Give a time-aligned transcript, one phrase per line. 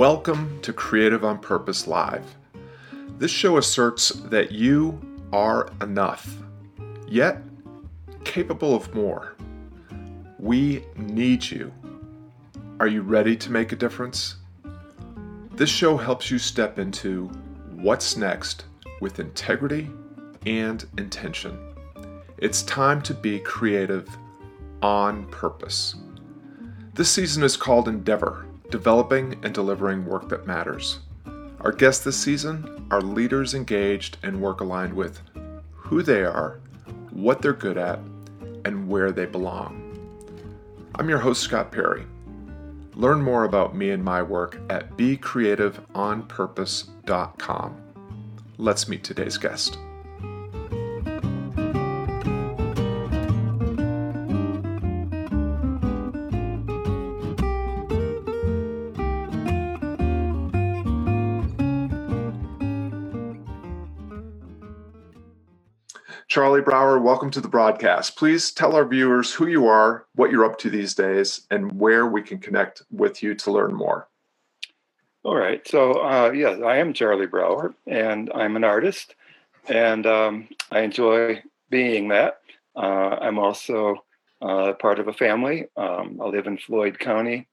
[0.00, 2.24] Welcome to Creative on Purpose Live.
[3.18, 4.98] This show asserts that you
[5.30, 6.36] are enough,
[7.06, 7.42] yet
[8.24, 9.36] capable of more.
[10.38, 11.70] We need you.
[12.80, 14.36] Are you ready to make a difference?
[15.50, 17.26] This show helps you step into
[17.74, 18.64] what's next
[19.02, 19.90] with integrity
[20.46, 21.74] and intention.
[22.38, 24.08] It's time to be creative
[24.80, 25.94] on purpose.
[26.94, 31.00] This season is called Endeavor developing and delivering work that matters.
[31.60, 35.20] Our guests this season are leaders engaged and work aligned with
[35.72, 36.60] who they are,
[37.10, 37.98] what they're good at,
[38.64, 39.86] and where they belong.
[40.94, 42.04] I'm your host, Scott Perry.
[42.94, 47.76] Learn more about me and my work at becreativeonpurpose.com.
[48.58, 49.78] Let's meet today's guest.
[66.40, 68.16] Charlie Brouwer, welcome to the broadcast.
[68.16, 72.06] Please tell our viewers who you are, what you're up to these days, and where
[72.06, 74.08] we can connect with you to learn more.
[75.22, 75.60] All right.
[75.68, 79.14] So, uh, yes, I am Charlie Brouwer, and I'm an artist,
[79.68, 82.40] and um, I enjoy being that.
[82.74, 83.96] Uh, I'm also
[84.40, 85.66] uh, part of a family.
[85.76, 87.48] Um, I live in Floyd County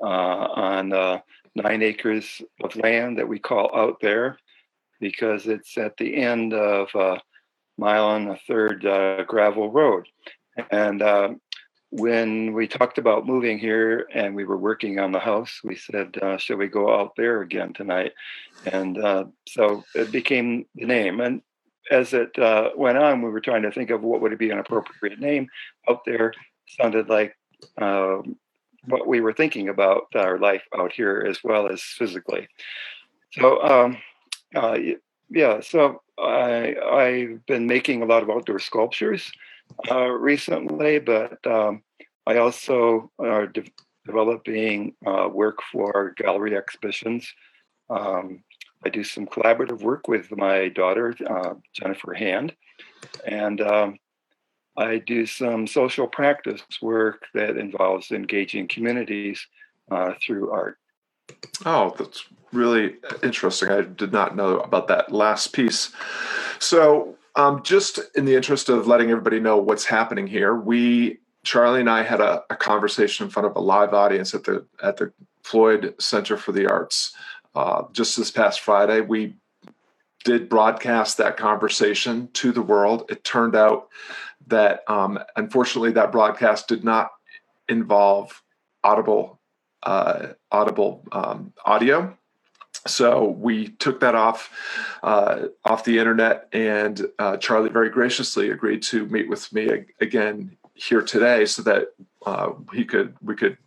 [0.00, 1.18] uh, on uh,
[1.56, 4.38] nine acres of land that we call out there
[5.00, 7.18] because it's at the end of uh,
[7.78, 10.06] mile and a third uh, gravel road.
[10.70, 11.34] And uh,
[11.90, 16.18] when we talked about moving here and we were working on the house, we said,
[16.20, 18.12] uh, "Should we go out there again tonight?"
[18.66, 21.20] And uh, so it became the name.
[21.20, 21.42] And
[21.90, 24.58] as it uh, went on, we were trying to think of what would be an
[24.58, 25.48] appropriate name.
[25.88, 26.34] Out there
[26.80, 27.34] sounded like
[27.80, 28.36] um,
[28.86, 32.48] what we were thinking about our life out here as well as physically.
[33.32, 33.98] So um,
[34.54, 34.78] uh,
[35.30, 39.30] yeah, so I I've been making a lot of outdoor sculptures
[39.90, 41.82] uh, recently, but um,
[42.26, 43.64] I also are de-
[44.06, 47.30] developing uh, work for gallery exhibitions.
[47.90, 48.42] Um,
[48.84, 52.54] I do some collaborative work with my daughter uh, Jennifer Hand,
[53.26, 53.98] and um,
[54.76, 59.44] I do some social practice work that involves engaging communities
[59.90, 60.78] uh, through art.
[61.64, 63.70] Oh, that's really interesting.
[63.70, 65.92] I did not know about that last piece.
[66.58, 71.80] So, um, just in the interest of letting everybody know what's happening here, we Charlie
[71.80, 74.96] and I had a, a conversation in front of a live audience at the at
[74.96, 75.12] the
[75.42, 77.14] Floyd Center for the Arts
[77.54, 79.00] uh, just this past Friday.
[79.00, 79.34] We
[80.24, 83.06] did broadcast that conversation to the world.
[83.08, 83.88] It turned out
[84.48, 87.10] that um, unfortunately that broadcast did not
[87.68, 88.42] involve
[88.82, 89.37] audible
[89.82, 92.16] uh, audible um, audio.
[92.86, 94.50] So we took that off
[95.02, 100.56] uh, off the internet, and uh, Charlie very graciously agreed to meet with me again
[100.74, 101.88] here today, so that
[102.24, 103.58] uh, he could we could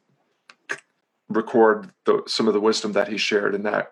[1.34, 3.92] record the, some of the wisdom that he shared in that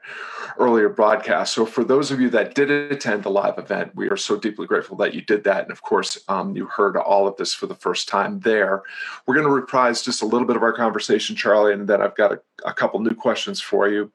[0.57, 1.53] earlier broadcast.
[1.53, 4.67] So, for those of you that did attend the live event, we are so deeply
[4.67, 5.63] grateful that you did that.
[5.63, 8.83] And of course, um, you heard all of this for the first time there.
[9.25, 12.15] We're going to reprise just a little bit of our conversation, Charlie, and then I've
[12.15, 14.11] got a, a couple new questions for you.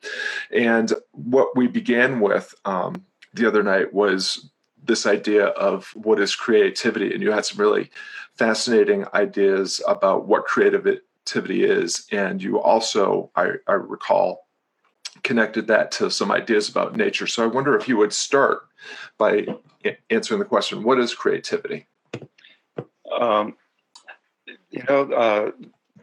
[0.51, 4.51] And what we began with um, the other night was
[4.83, 7.13] this idea of what is creativity.
[7.13, 7.91] And you had some really
[8.37, 10.87] fascinating ideas about what creative
[11.25, 12.07] activity is.
[12.13, 14.47] And you also, I, I recall,
[15.23, 17.27] connected that to some ideas about nature.
[17.27, 18.69] So I wonder if you would start
[19.17, 19.47] by
[20.11, 21.87] answering the question what is creativity?
[23.19, 23.57] Um,
[24.71, 25.53] you know, uh,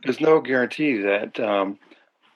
[0.03, 1.77] there's no guarantee that um,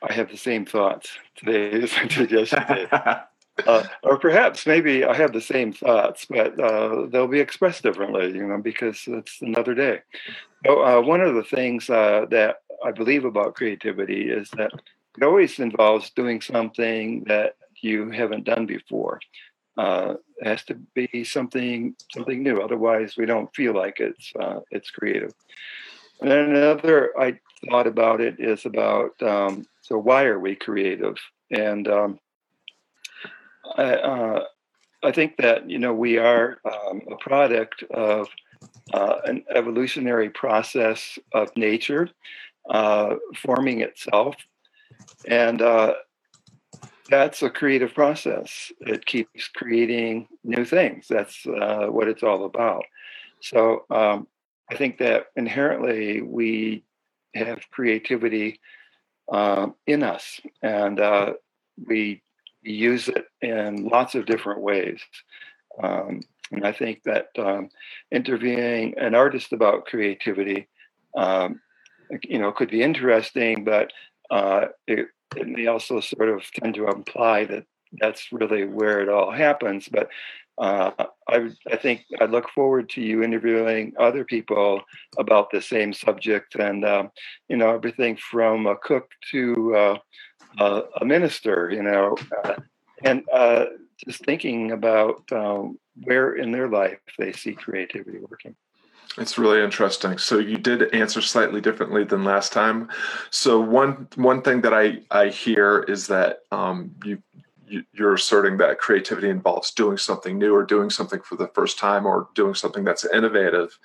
[0.07, 2.87] I have the same thoughts today as I did yesterday.
[3.65, 8.27] uh, or perhaps maybe I have the same thoughts, but uh, they'll be expressed differently,
[8.33, 10.01] you know, because it's another day.
[10.65, 14.71] So, uh, one of the things uh, that I believe about creativity is that
[15.17, 19.19] it always involves doing something that you haven't done before.
[19.77, 22.61] Uh, it has to be something something new.
[22.61, 25.33] Otherwise, we don't feel like it's uh, it's creative.
[26.21, 27.39] And another I
[27.69, 31.17] thought about it is about um, so why are we creative?
[31.51, 32.19] And um,
[33.75, 34.43] I, uh,
[35.03, 38.27] I think that you know we are um, a product of
[38.93, 42.09] uh, an evolutionary process of nature
[42.69, 44.35] uh, forming itself.
[45.27, 45.93] And uh,
[47.09, 48.71] that's a creative process.
[48.79, 51.07] It keeps creating new things.
[51.07, 52.83] That's uh, what it's all about.
[53.41, 54.27] So um,
[54.71, 56.83] I think that inherently we
[57.35, 58.59] have creativity
[59.31, 60.39] um, in us.
[60.61, 61.33] And uh,
[61.85, 62.21] we
[62.61, 64.99] use it in lots of different ways.
[65.81, 66.21] Um,
[66.51, 67.69] and I think that um,
[68.11, 70.67] interviewing an artist about creativity,
[71.17, 71.61] um,
[72.23, 73.91] you know, could be interesting, but
[74.29, 77.65] uh, it, it may also sort of tend to imply that
[77.99, 79.87] that's really where it all happens.
[79.89, 80.09] But
[80.57, 80.91] uh,
[81.29, 84.81] I, I think I look forward to you interviewing other people
[85.17, 87.11] about the same subject, and um,
[87.49, 89.97] you know everything from a cook to uh,
[90.59, 92.55] a, a, minister, you know, uh,
[93.03, 93.65] and uh,
[94.05, 98.55] just thinking about um, where in their life they see creativity working.
[99.17, 100.17] It's really interesting.
[100.17, 102.89] So you did answer slightly differently than last time.
[103.29, 107.21] So one one thing that I I hear is that um, you
[107.93, 112.05] you're asserting that creativity involves doing something new or doing something for the first time
[112.05, 113.77] or doing something that's innovative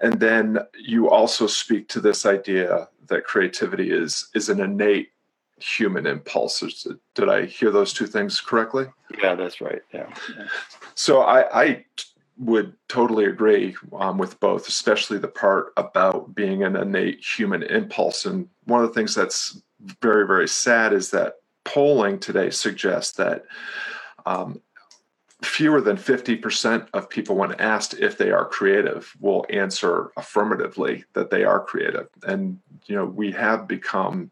[0.00, 5.10] and then you also speak to this idea that creativity is is an innate
[5.58, 6.60] human impulse
[7.14, 8.86] did i hear those two things correctly
[9.22, 10.46] yeah that's right yeah, yeah.
[10.94, 11.84] so i i
[12.38, 18.24] would totally agree um, with both especially the part about being an innate human impulse
[18.24, 19.60] and one of the things that's
[20.00, 23.44] very very sad is that polling today suggests that
[24.26, 24.60] um,
[25.42, 31.30] fewer than 50% of people, when asked if they are creative, will answer affirmatively that
[31.30, 32.08] they are creative.
[32.26, 34.30] And, you know, we have become,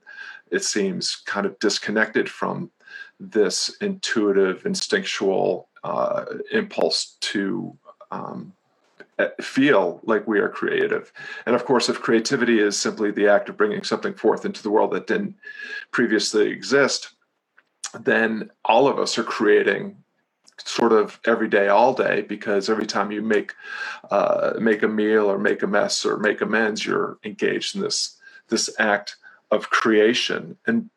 [0.51, 2.71] it seems, kind of disconnected from
[3.19, 7.77] this intuitive, instinctual uh, impulse to
[8.11, 8.53] um,
[9.41, 11.13] feel like we are creative.
[11.47, 14.71] And of course, if creativity is simply the act of bringing something forth into the
[14.71, 15.37] world that didn't
[15.91, 17.11] previously exist,
[17.99, 19.97] then all of us are creating
[20.65, 23.55] sort of every day all day because every time you make
[24.11, 28.19] uh, make a meal or make a mess or make amends you're engaged in this
[28.49, 29.17] this act
[29.51, 30.91] of creation and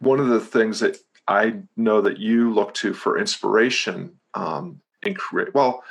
[0.00, 0.98] one of the things that
[1.28, 5.82] i know that you look to for inspiration um, in create well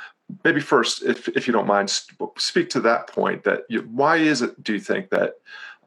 [0.44, 1.90] maybe first if, if you don't mind
[2.38, 5.34] speak to that point that you, why is it do you think that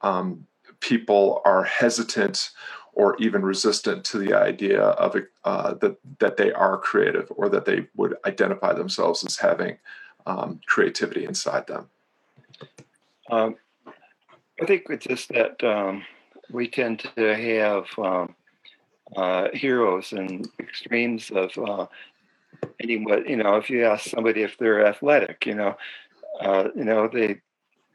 [0.02, 0.46] um,
[0.80, 2.52] people are hesitant
[2.94, 7.66] or even resistant to the idea of uh, that that they are creative or that
[7.66, 9.78] they would identify themselves as having
[10.26, 11.90] um, creativity inside them.
[13.30, 13.56] Um,
[14.60, 16.04] I think it's just that um,
[16.52, 18.36] we tend to have um,
[19.16, 21.86] uh, heroes and extremes of uh,
[22.62, 23.56] what you know.
[23.56, 25.76] If you ask somebody if they're athletic, you know,
[26.42, 27.42] uh, you know they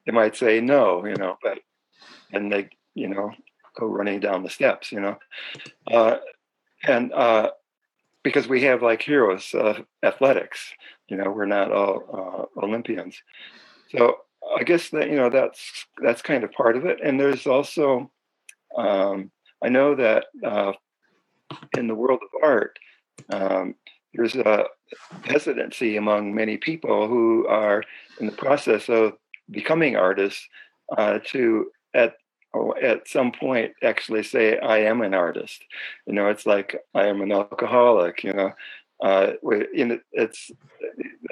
[0.06, 1.58] they might say no, you know, but
[2.32, 3.32] and they you know
[3.78, 5.18] go running down the steps, you know.
[5.90, 6.16] Uh,
[6.86, 7.50] and uh,
[8.22, 10.72] because we have like heroes of athletics,
[11.08, 13.16] you know, we're not all uh, Olympians.
[13.90, 14.18] So
[14.58, 16.98] I guess that you know that's that's kind of part of it.
[17.02, 18.10] And there's also
[18.76, 19.30] um,
[19.62, 20.72] I know that uh,
[21.76, 22.78] in the world of art,
[23.30, 23.74] um,
[24.14, 24.64] there's a
[25.24, 27.82] hesitancy among many people who are
[28.20, 29.14] in the process of
[29.50, 30.46] becoming artists
[30.96, 32.14] uh, to at
[32.54, 35.64] or at some point actually say i am an artist.
[36.06, 38.52] You know it's like i am an alcoholic you know?
[39.02, 40.50] Uh, it's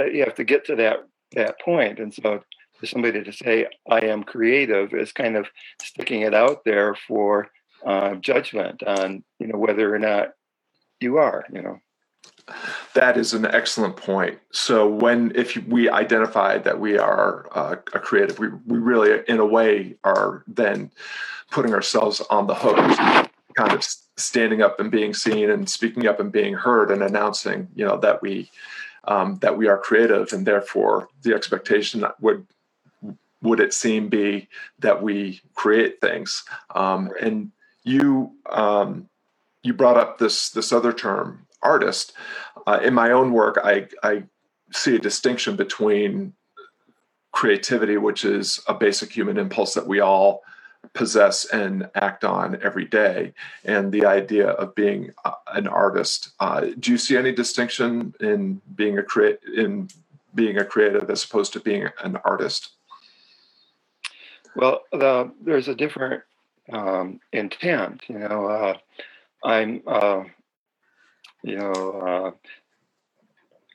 [0.01, 0.97] uh, you have to get to that
[1.33, 2.01] that point.
[2.01, 2.43] And so
[2.81, 5.47] for somebody to say i am creative is kind of
[5.83, 7.49] sticking it out there for
[7.87, 10.31] uh, judgment on you know whether or not
[11.01, 11.79] you are you know
[12.95, 14.39] that is an excellent point.
[14.51, 19.39] So when if we identify that we are uh, a creative, we we really in
[19.39, 20.91] a way are then
[21.51, 22.77] putting ourselves on the hook,
[23.55, 23.85] kind of
[24.17, 27.97] standing up and being seen and speaking up and being heard and announcing, you know,
[27.99, 28.51] that we
[29.05, 32.47] um, that we are creative and therefore the expectation that would
[33.43, 34.49] would it seem be
[34.81, 36.45] that we create things
[36.75, 37.51] um, and
[37.83, 39.09] you um,
[39.63, 42.13] you brought up this this other term artist.
[42.67, 44.25] Uh, in my own work, I, I
[44.73, 46.35] see a distinction between
[47.33, 50.43] creativity, which is a basic human impulse that we all
[50.95, 53.33] possess and act on every day,
[53.65, 56.31] and the idea of being uh, an artist.
[56.41, 59.89] Uh, do you see any distinction in being a create in
[60.35, 62.71] being a creative as opposed to being an artist?
[64.57, 66.23] Well, the, there's a different
[66.73, 68.03] um, intent.
[68.09, 68.79] You know, uh,
[69.45, 70.25] I'm uh,
[71.43, 72.31] you know, uh,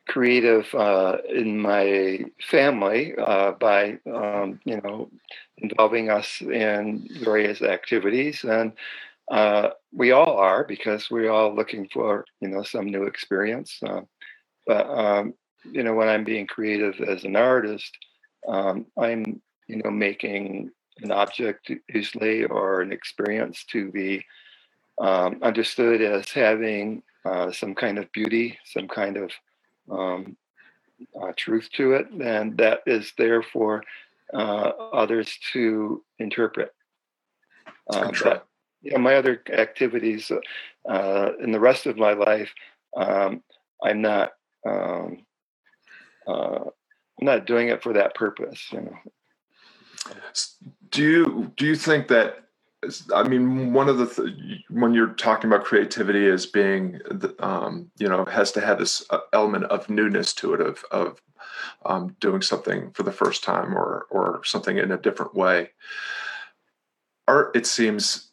[0.07, 5.09] creative uh, in my family uh, by, um, you know,
[5.57, 8.43] involving us in various activities.
[8.43, 8.73] And
[9.31, 13.79] uh, we all are because we're all looking for, you know, some new experience.
[13.85, 14.01] Uh,
[14.67, 17.97] but, um, you know, when I'm being creative as an artist,
[18.47, 20.69] um, I'm, you know, making
[21.01, 24.23] an object usually or an experience to be
[24.99, 29.31] um, understood as having uh, some kind of beauty, some kind of
[29.89, 30.37] um,
[31.19, 33.83] uh, truth to it, and that is there for
[34.33, 36.73] uh, others to interpret.
[37.93, 38.47] Um, but,
[38.81, 40.31] yeah, my other activities
[40.89, 42.51] uh, in the rest of my life,
[42.95, 43.43] um,
[43.83, 44.33] I'm not.
[44.65, 45.25] Um,
[46.27, 46.65] uh,
[47.19, 48.67] I'm not doing it for that purpose.
[48.71, 48.97] You know.
[50.89, 52.44] Do you do you think that
[53.13, 56.99] I mean, one of the th- when you're talking about creativity as being,
[57.39, 61.21] um, you know, has to have this uh, element of newness to it, of of
[61.85, 65.71] um, doing something for the first time or or something in a different way.
[67.27, 68.31] Art, it seems,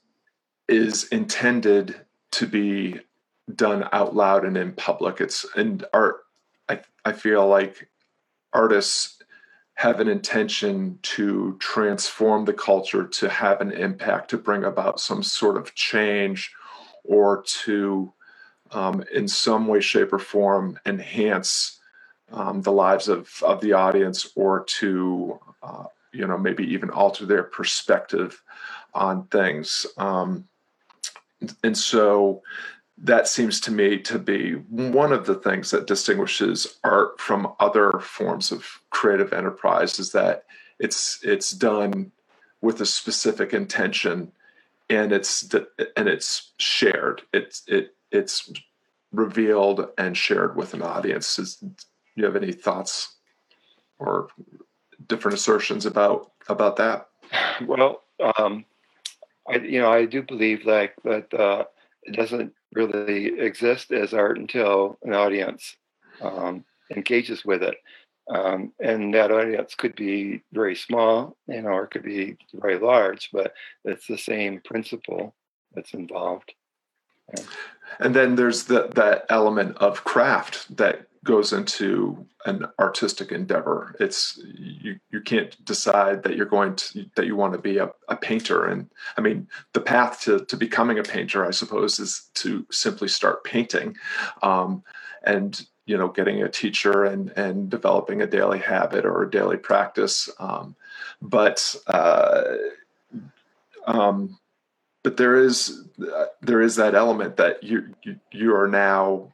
[0.69, 2.01] is intended
[2.33, 3.01] to be
[3.55, 5.21] done out loud and in public.
[5.21, 6.25] It's and art.
[6.69, 7.89] I I feel like
[8.53, 9.22] artists
[9.75, 15.23] have an intention to transform the culture, to have an impact, to bring about some
[15.23, 16.53] sort of change,
[17.05, 18.13] or to,
[18.71, 21.81] um, in some way, shape, or form, enhance
[22.33, 27.27] um, the lives of, of the audience, or to, uh, you know, maybe even alter
[27.27, 28.43] their perspective
[28.95, 29.87] on things.
[29.97, 30.45] Um,
[31.65, 32.43] and so
[33.03, 37.99] that seems to me to be one of the things that distinguishes art from other
[38.01, 40.45] forms of creative enterprise is that
[40.79, 42.13] it's it's done
[42.61, 44.31] with a specific intention
[44.89, 45.53] and it's
[45.97, 47.23] and it's shared.
[47.33, 48.53] It's it it's
[49.13, 51.39] revealed and shared with an audience.
[51.41, 51.75] Is, do
[52.15, 53.17] you have any thoughts
[53.99, 54.29] or
[55.09, 57.09] different assertions about about that?
[57.67, 58.03] Well
[58.37, 58.65] um
[59.49, 61.65] i you know i do believe like that uh
[62.05, 65.77] it doesn't really exist as art until an audience
[66.21, 66.65] um,
[66.95, 67.77] engages with it.
[68.33, 72.79] Um, and that audience could be very small, you know, or it could be very
[72.79, 73.53] large, but
[73.85, 75.35] it's the same principle
[75.75, 76.55] that's involved.
[77.37, 77.45] Yeah.
[77.99, 83.95] And then there's the, that element of craft that goes into an artistic endeavor.
[84.01, 87.91] It's you you can't decide that you're going to that you want to be a,
[88.09, 88.67] a painter.
[88.67, 93.09] And I mean the path to, to becoming a painter, I suppose, is to simply
[93.09, 93.97] start painting.
[94.43, 94.83] Um,
[95.25, 99.57] and you know, getting a teacher and and developing a daily habit or a daily
[99.57, 100.29] practice.
[100.39, 100.77] Um,
[101.21, 102.43] but uh,
[103.87, 104.39] um,
[105.03, 109.33] but there is uh, there is that element that you you, you are now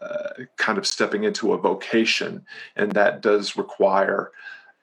[0.00, 2.44] uh, kind of stepping into a vocation,
[2.76, 4.32] and that does require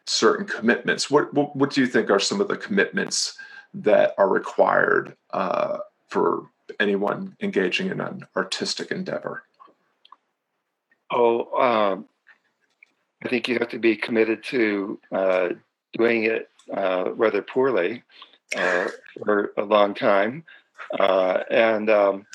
[0.05, 1.09] certain commitments.
[1.09, 3.37] What, what, what do you think are some of the commitments
[3.73, 9.43] that are required uh, for anyone engaging in an artistic endeavor?
[11.11, 12.05] Oh, um,
[13.23, 15.49] I think you have to be committed to uh,
[15.93, 18.03] doing it uh, rather poorly
[18.55, 18.87] uh,
[19.23, 20.43] for a long time,
[21.49, 22.25] and um,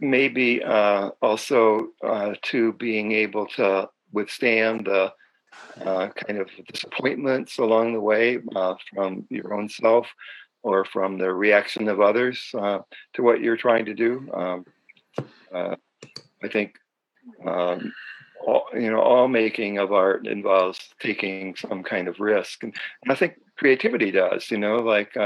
[0.00, 5.12] maybe uh, also uh, to being able to withstand the
[5.80, 10.06] uh, kind of disappointments along the way uh, from your own self
[10.62, 12.78] or from the reaction of others uh,
[13.14, 14.28] to what you're trying to do.
[14.32, 14.64] Um,
[15.54, 15.76] uh,
[16.42, 16.76] I think
[17.46, 17.92] um,
[18.46, 22.74] all, you know all making of art involves taking some kind of risk, and,
[23.08, 24.50] I think creativity does.
[24.50, 25.16] You know, like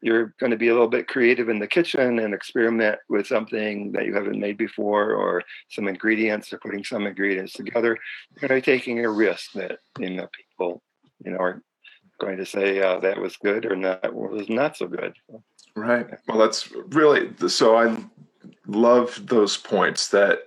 [0.00, 3.92] you're going to be a little bit creative in the kitchen and experiment with something
[3.92, 7.96] that you haven't made before or some ingredients or putting some ingredients together.
[8.30, 10.82] You're going to be taking a risk that you know people
[11.24, 11.62] you know are
[12.20, 15.14] going to say uh, that was good or not was not so good.
[15.74, 16.06] Right.
[16.28, 17.96] Well that's really so i
[18.66, 20.40] love those points that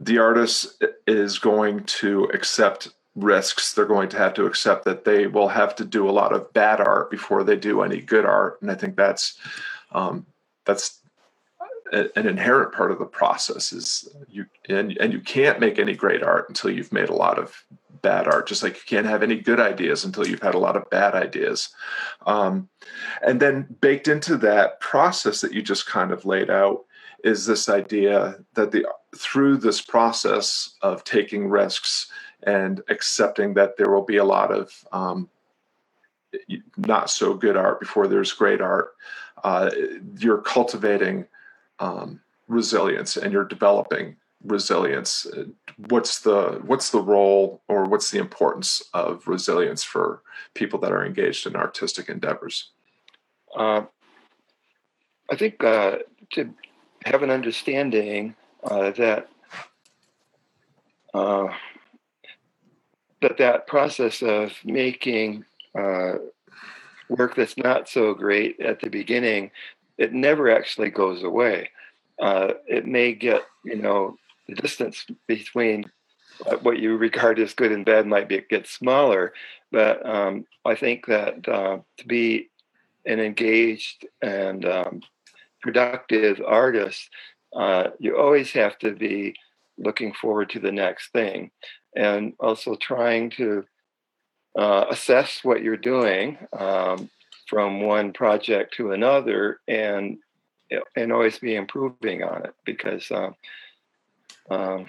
[0.00, 5.26] the artist is going to accept risks they're going to have to accept that they
[5.26, 8.60] will have to do a lot of bad art before they do any good art.
[8.60, 9.38] And i think that's
[9.92, 10.26] um,
[10.64, 11.00] that's
[11.92, 16.22] an inherent part of the process is you and, and you can't make any great
[16.22, 17.64] art until you've made a lot of
[18.02, 20.76] bad art just like you can't have any good ideas until you've had a lot
[20.76, 21.70] of bad ideas.
[22.26, 22.68] Um,
[23.24, 26.84] and then baked into that process that you just kind of laid out
[27.22, 32.10] is this idea that the through this process of taking risks
[32.46, 35.28] and accepting that there will be a lot of um,
[36.76, 38.94] not so good art before there's great art.
[39.42, 39.70] Uh,
[40.18, 41.26] you're cultivating
[41.78, 45.26] um, resilience and you're developing resilience.
[45.88, 50.22] What's the what's the role or what's the importance of resilience for
[50.54, 52.70] people that are engaged in artistic endeavors?
[53.56, 53.82] Uh,
[55.30, 55.98] I think uh,
[56.32, 56.52] to
[57.04, 59.28] have an understanding uh, that
[61.12, 61.48] uh,
[63.24, 65.44] that that process of making
[65.78, 66.14] uh,
[67.08, 69.50] work that's not so great at the beginning
[69.98, 71.70] it never actually goes away.
[72.20, 74.16] Uh, it may get, you know,
[74.48, 75.84] the distance between
[76.62, 79.32] what you regard as good and bad might be get smaller,
[79.70, 82.50] but um, I think that uh, to be
[83.06, 85.00] an engaged and um,
[85.62, 87.08] productive artist,
[87.54, 89.34] uh, you always have to be
[89.78, 91.50] looking forward to the next thing,
[91.94, 93.64] and also trying to
[94.56, 97.10] uh, assess what you're doing um,
[97.48, 100.18] from one project to another, and
[100.96, 103.10] and always be improving on it because.
[103.10, 103.34] Um,
[104.50, 104.86] um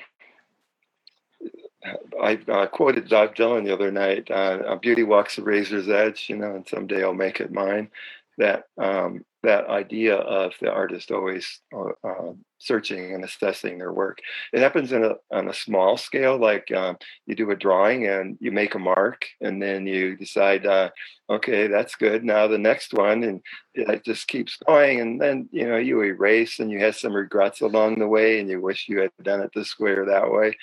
[2.20, 4.32] I uh, quoted Bob Dylan the other night.
[4.32, 7.90] Uh, "Beauty walks the razor's edge," you know, and someday I'll make it mine.
[8.38, 14.20] That um, that idea of the artist always uh, uh, searching and assessing their work.
[14.51, 18.38] It happens in a on a small scale, like um, you do a drawing and
[18.42, 20.89] you make a mark, and then you decide, uh,
[21.30, 22.24] okay, that's good.
[22.24, 23.42] Now the next one, and
[23.74, 27.62] it just keeps going, and then you know you erase, and you have some regrets
[27.62, 30.58] along the way, and you wish you had done it this way or that way.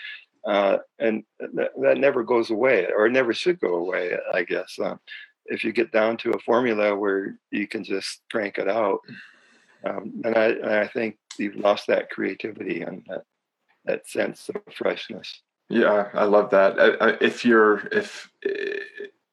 [0.44, 4.76] Uh, and th- that never goes away, or never should go away, I guess.
[4.76, 4.96] Uh,
[5.46, 9.00] if you get down to a formula where you can just crank it out,
[9.84, 13.24] um, and I, and I think you've lost that creativity and that,
[13.84, 15.42] that sense of freshness.
[15.68, 16.76] Yeah, I love that.
[17.20, 18.30] If you're if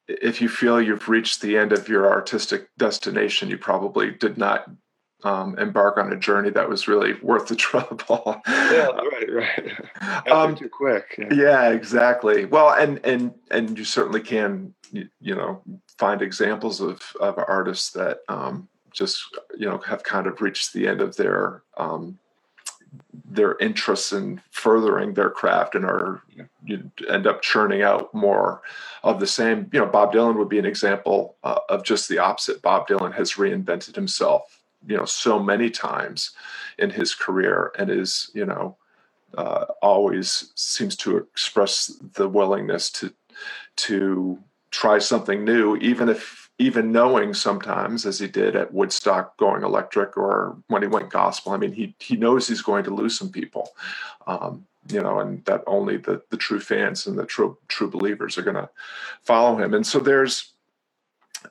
[0.07, 4.69] if you feel you've reached the end of your artistic destination, you probably did not
[5.23, 8.41] um, embark on a journey that was really worth the trouble.
[8.47, 10.27] yeah, right, right.
[10.31, 11.15] um, too quick.
[11.17, 11.33] Yeah.
[11.33, 11.69] yeah.
[11.69, 12.45] exactly.
[12.45, 15.61] Well, and and and you certainly can, you, you know,
[15.97, 19.23] find examples of of artists that um, just
[19.57, 22.17] you know have kind of reached the end of their um,
[23.29, 26.23] their interests in furthering their craft and are
[26.65, 28.61] you end up churning out more
[29.03, 29.69] of the same.
[29.71, 32.61] You know, Bob Dylan would be an example uh, of just the opposite.
[32.61, 36.31] Bob Dylan has reinvented himself you know so many times
[36.77, 38.77] in his career and is you know
[39.37, 43.13] uh, always seems to express the willingness to
[43.75, 44.39] to
[44.71, 50.17] try something new even if even knowing sometimes as he did at woodstock going electric
[50.17, 53.29] or when he went gospel i mean he he knows he's going to lose some
[53.29, 53.69] people
[54.27, 58.37] um, you know and that only the the true fans and the true true believers
[58.37, 58.69] are going to
[59.23, 59.73] follow him.
[59.73, 60.53] And so there's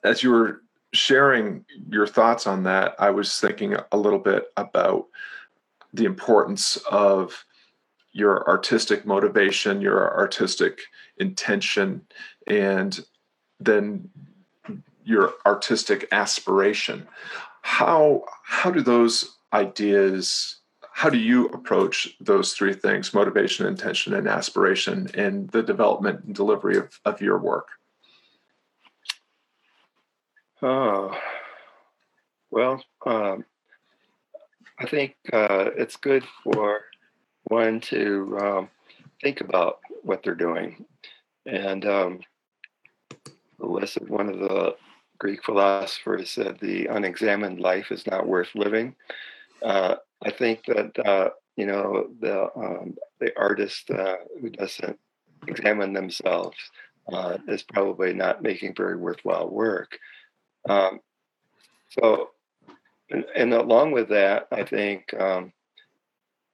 [0.04, 0.62] as you were
[0.92, 5.07] sharing your thoughts on that, I was thinking a little bit about
[5.92, 7.44] the importance of
[8.12, 10.81] your artistic motivation, your artistic
[11.18, 12.03] intention,
[12.46, 12.98] and
[13.61, 14.11] then
[15.05, 17.07] your artistic aspiration.
[17.62, 20.57] How how do those ideas
[20.92, 26.35] how do you approach those three things motivation intention and aspiration in the development and
[26.35, 27.68] delivery of, of your work
[30.60, 31.16] Oh,
[32.50, 33.44] well, um,
[34.80, 36.80] I think uh, it's good for
[37.44, 38.68] one to um,
[39.22, 40.84] think about what they're doing.
[41.46, 42.20] And um,
[43.58, 44.74] one of the
[45.18, 48.96] Greek philosophers said, the unexamined life is not worth living.
[49.62, 49.94] Uh,
[50.24, 54.98] I think that, uh, you know, the, um, the artist uh, who doesn't
[55.46, 56.56] examine themselves
[57.12, 59.98] uh, is probably not making very worthwhile work.
[60.68, 61.00] Um,
[61.88, 62.30] so,
[63.10, 65.52] and, and, along with that, I think um,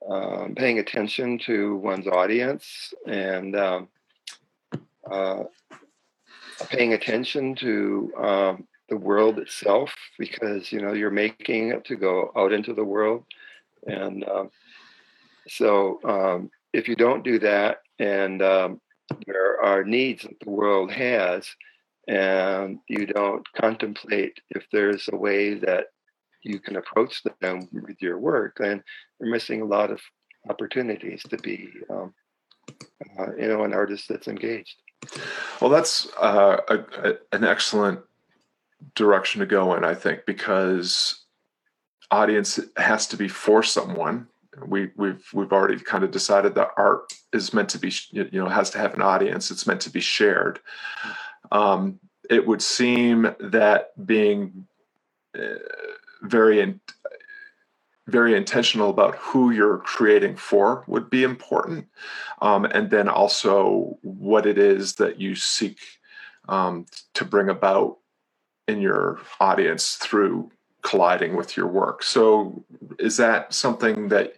[0.09, 3.87] um, paying attention to one's audience and um,
[5.09, 5.43] uh,
[6.69, 12.31] paying attention to um, the world itself, because you know you're making it to go
[12.35, 13.23] out into the world,
[13.87, 14.49] and um,
[15.47, 21.47] so if you don't do that, and there are needs that the world has
[22.07, 25.87] and you don't contemplate if there's a way that
[26.43, 28.83] you can approach them with your work, then
[29.19, 29.99] you're missing a lot of
[30.49, 32.13] opportunities to be, um,
[33.19, 34.75] uh, you know, an artist that's engaged.
[35.59, 36.77] Well, that's uh, a,
[37.09, 37.99] a, an excellent
[38.93, 41.25] direction to go in, I think, because
[42.11, 44.27] audience has to be for someone.
[44.65, 48.47] We, we've we've already kind of decided that art is meant to be, you know,
[48.47, 49.51] has to have an audience.
[49.51, 50.59] It's meant to be shared.
[51.03, 51.24] Mm-hmm
[51.55, 54.67] um, it would seem that being
[55.37, 55.59] uh,
[56.21, 56.81] very in,
[58.07, 61.87] very intentional about who you're creating for would be important.
[62.41, 65.79] Um, and then also what it is that you seek
[66.49, 67.97] um, to bring about
[68.67, 72.03] in your audience through colliding with your work.
[72.03, 72.63] So
[72.99, 74.35] is that something that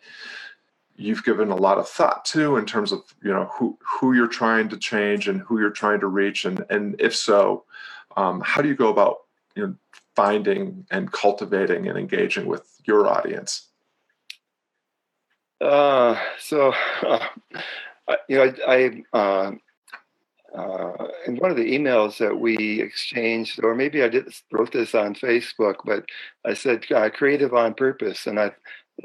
[0.98, 4.28] you've given a lot of thought to in terms of you know who who you're
[4.28, 7.64] trying to change and who you're trying to reach and and if so
[8.18, 9.20] um, how do you go about
[9.56, 9.76] you know
[10.16, 13.68] finding and cultivating and engaging with your audience?
[15.62, 16.74] Uh, so,
[17.08, 17.20] uh,
[18.28, 19.52] you know, I, I uh,
[20.56, 24.96] uh, in one of the emails that we exchanged, or maybe I did wrote this
[24.96, 26.06] on Facebook, but
[26.46, 28.52] I said uh, creative on purpose, and I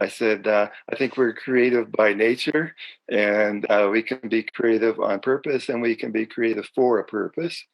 [0.01, 2.75] I said uh, I think we're creative by nature,
[3.11, 7.05] and uh, we can be creative on purpose, and we can be creative for a
[7.05, 7.65] purpose,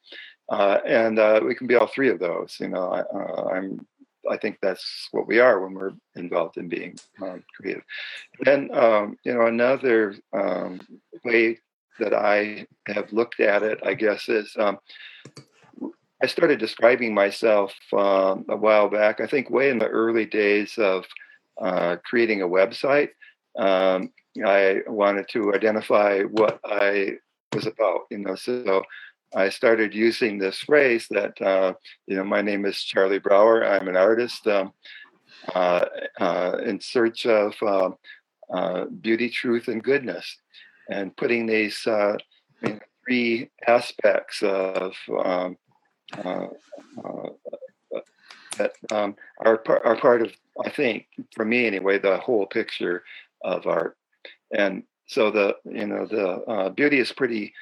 [0.49, 2.57] uh, and uh, we can be all three of those.
[2.59, 3.85] You know, I, I'm
[4.29, 7.83] I think that's what we are when we're involved in being um, creative.
[8.45, 10.81] And um, you know, another um,
[11.23, 11.59] way
[11.99, 14.79] that I have looked at it, I guess, is um,
[16.21, 19.21] I started describing myself um, a while back.
[19.21, 21.05] I think way in the early days of
[21.61, 23.09] uh, creating a website.
[23.57, 24.11] Um,
[24.45, 27.17] I wanted to identify what I
[27.53, 28.35] was about, you know.
[28.35, 28.83] So
[29.35, 31.73] I started using this phrase that, uh,
[32.07, 33.65] you know, my name is Charlie Brouwer.
[33.65, 34.73] I'm an artist um,
[35.55, 35.85] uh,
[36.19, 37.95] uh in search of um,
[38.53, 40.37] uh, beauty, truth, and goodness
[40.89, 42.17] and putting these uh,
[43.05, 44.93] three aspects of
[45.23, 45.57] um,
[48.57, 50.33] that um, are, par- are part of,
[50.65, 53.03] I think, for me anyway, the whole picture
[53.43, 53.97] of art.
[54.55, 57.53] And so the, you know, the uh, beauty is pretty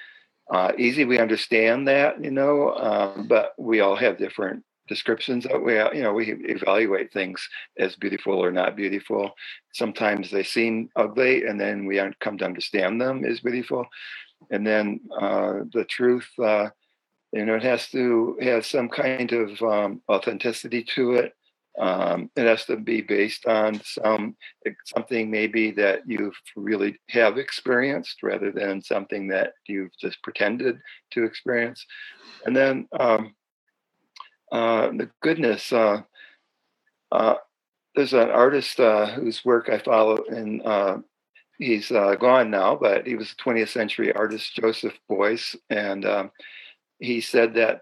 [0.52, 1.06] uh, easy.
[1.06, 6.02] We understand that, you know, um, but we all have different descriptions of we you
[6.02, 9.32] know we evaluate things as beautiful or not beautiful
[9.74, 13.86] sometimes they seem ugly and then we come to understand them as beautiful
[14.52, 16.70] and then uh, the truth uh,
[17.34, 21.34] you know it has to have some kind of um, authenticity to it
[21.80, 24.36] um, it has to be based on some
[24.86, 30.80] something maybe that you've really have experienced rather than something that you've just pretended
[31.12, 31.86] to experience
[32.46, 33.36] and then um,
[34.52, 35.72] uh, the goodness.
[35.72, 36.02] Uh,
[37.12, 37.36] uh,
[37.96, 40.98] there's an artist uh, whose work I follow, and uh,
[41.58, 46.32] he's uh, gone now, but he was a 20th century artist, Joseph Beuys, and um,
[47.00, 47.82] he said that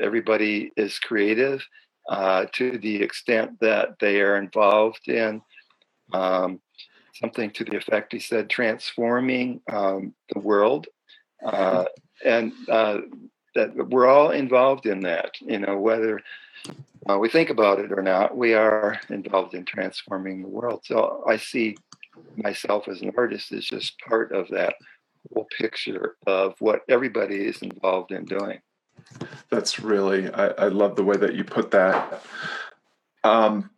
[0.00, 1.66] everybody is creative
[2.10, 5.40] to the extent that they are involved in
[6.12, 6.60] um,
[7.14, 10.86] something to the effect he said transforming um, the world
[11.44, 11.84] uh,
[12.24, 12.98] and uh,
[13.54, 15.32] that we're all involved in that.
[15.40, 16.20] You know, whether
[17.08, 20.82] uh, we think about it or not, we are involved in transforming the world.
[20.84, 21.76] So I see
[22.36, 24.74] myself as an artist as just part of that
[25.32, 28.60] whole picture of what everybody is involved in doing.
[29.50, 32.22] That's really, I, I love the way that you put that.
[33.24, 33.70] Um,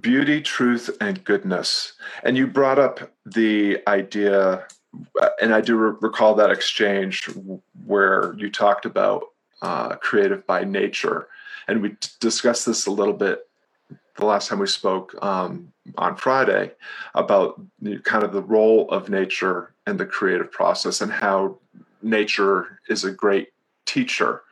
[0.00, 1.94] beauty, truth, and goodness.
[2.22, 4.66] And you brought up the idea
[5.40, 7.28] and I do re- recall that exchange
[7.84, 9.24] where you talked about
[9.62, 11.28] uh, creative by nature,
[11.68, 13.46] and we t- discussed this a little bit
[14.16, 16.72] the last time we spoke um, on Friday
[17.14, 21.58] about the, kind of the role of nature and the creative process, and how
[22.02, 23.48] nature is a great
[23.90, 24.42] teacher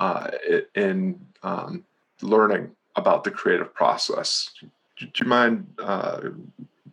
[0.00, 0.30] uh,
[0.74, 1.84] in um,
[2.22, 4.50] learning about the creative process.
[4.98, 6.20] Do you mind uh,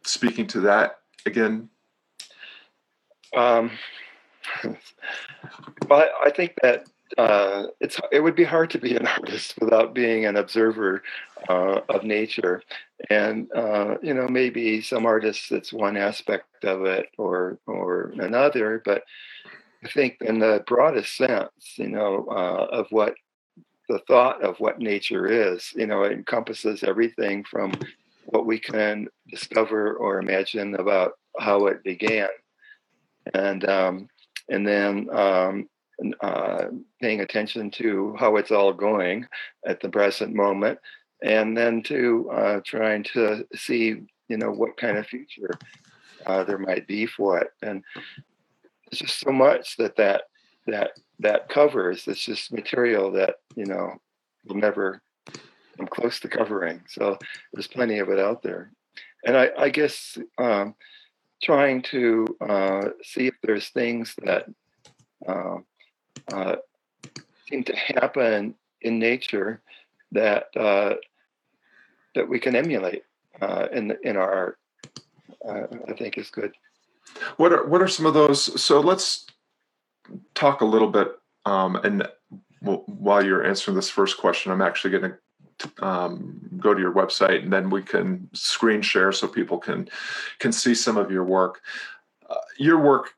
[0.03, 1.69] speaking to that again?
[3.35, 3.71] Um,
[5.89, 9.93] well, I think that uh, it's it would be hard to be an artist without
[9.93, 11.03] being an observer
[11.49, 12.61] uh, of nature,
[13.09, 18.81] and uh, you know maybe some artists it's one aspect of it or or another,
[18.85, 19.03] but
[19.87, 23.15] I think in the broadest sense, you know, uh, of what
[23.87, 27.71] the thought of what nature is, you know, it encompasses everything from
[28.25, 32.27] what we can discover or imagine about how it began.
[33.33, 34.09] And um,
[34.49, 35.69] and then um,
[36.19, 36.65] uh,
[37.01, 39.25] paying attention to how it's all going
[39.65, 40.79] at the present moment,
[41.23, 45.57] and then to uh, trying to see you know what kind of future
[46.25, 47.85] uh, there might be for it, and
[48.89, 50.23] there's just so much that that
[50.67, 52.07] that that covers.
[52.07, 53.93] It's just material that you know
[54.45, 55.01] will never
[55.77, 56.81] come close to covering.
[56.87, 57.17] So
[57.53, 58.71] there's plenty of it out there,
[59.25, 60.17] and I, I guess.
[60.37, 60.75] Um,
[61.41, 64.45] trying to uh, see if there's things that
[65.27, 65.57] uh,
[66.33, 66.55] uh,
[67.47, 69.61] seem to happen in nature
[70.11, 70.95] that uh,
[72.15, 73.03] that we can emulate
[73.41, 74.57] uh, in in our art.
[75.47, 76.51] Uh, I think is good.
[77.37, 78.61] What are what are some of those?
[78.61, 79.25] So let's
[80.33, 81.09] talk a little bit.
[81.45, 82.07] Um, and
[82.61, 85.13] while you're answering this first question, I'm actually going
[85.59, 89.89] to um, go to your website and then we can screen share so people can
[90.39, 91.61] can see some of your work
[92.29, 93.13] uh, your work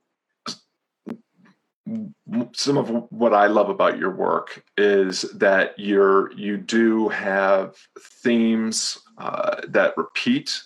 [2.54, 9.00] some of what I love about your work is that you're you do have themes
[9.18, 10.62] uh, that repeat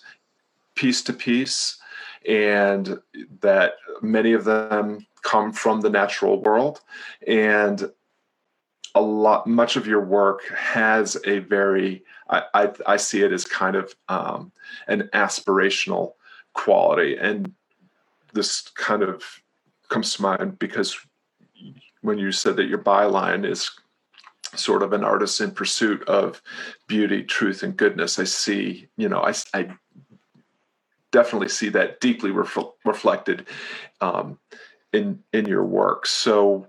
[0.74, 1.78] piece to piece,
[2.28, 2.98] and
[3.40, 6.80] that many of them come from the natural world,
[7.26, 7.90] and
[8.94, 13.44] a lot much of your work has a very I I, I see it as
[13.44, 14.52] kind of um,
[14.86, 16.12] an aspirational
[16.52, 17.52] quality, and
[18.32, 19.22] this kind of
[19.88, 20.98] comes to mind because
[22.02, 23.70] when you said that your byline is
[24.54, 26.40] sort of an artist in pursuit of
[26.86, 29.68] beauty, truth, and goodness, I see, you know, I, I
[31.14, 33.46] definitely see that deeply ref- reflected
[34.00, 34.38] um,
[34.92, 36.06] in in your work.
[36.06, 36.66] So,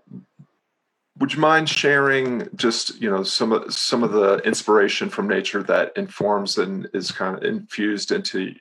[1.17, 5.63] would you mind sharing just you know some of some of the inspiration from nature
[5.63, 8.53] that informs and is kind of infused into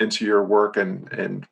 [0.00, 1.46] into your work and and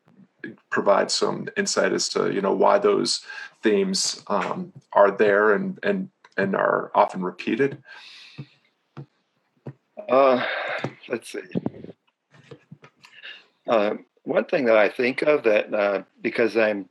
[0.71, 3.25] provide some insight as to you know why those
[3.63, 7.79] themes um, are there and and and are often repeated?
[10.09, 10.45] Uh,
[11.09, 11.43] let's see.
[13.69, 16.89] Uh, one thing that I think of that uh, because I'm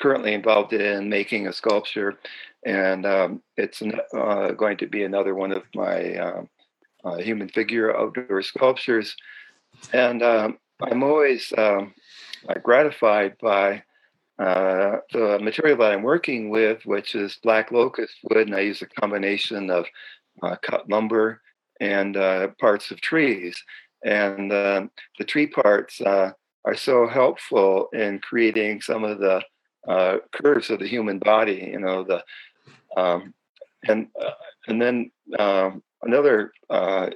[0.00, 2.18] currently involved in making a sculpture,
[2.64, 6.48] and um, it's uh, going to be another one of my um,
[7.04, 9.16] uh, human figure outdoor sculptures,
[9.92, 11.94] and um, I'm always um,
[12.62, 13.82] gratified by
[14.38, 18.82] uh, the material that I'm working with, which is black locust wood, and I use
[18.82, 19.86] a combination of
[20.42, 21.40] uh, cut lumber
[21.80, 23.62] and uh, parts of trees.
[24.04, 26.32] And um, the tree parts uh,
[26.64, 29.42] are so helpful in creating some of the
[29.88, 31.70] uh, curves of the human body.
[31.72, 32.22] You know the
[32.96, 33.34] um,
[33.88, 34.30] and uh,
[34.68, 36.52] and then um, another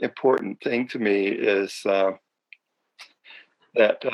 [0.02, 1.82] important thing to me is
[3.74, 4.04] that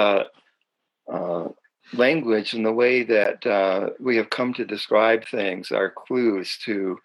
[1.93, 6.99] language and the way that uh, we have come to describe things are clues to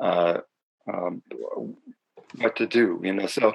[0.00, 0.38] uh,
[0.92, 1.22] um,
[2.38, 3.00] what to do.
[3.02, 3.54] You know, so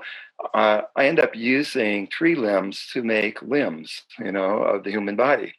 [0.54, 4.04] uh, I end up using tree limbs to make limbs.
[4.20, 5.54] You know, of the human body,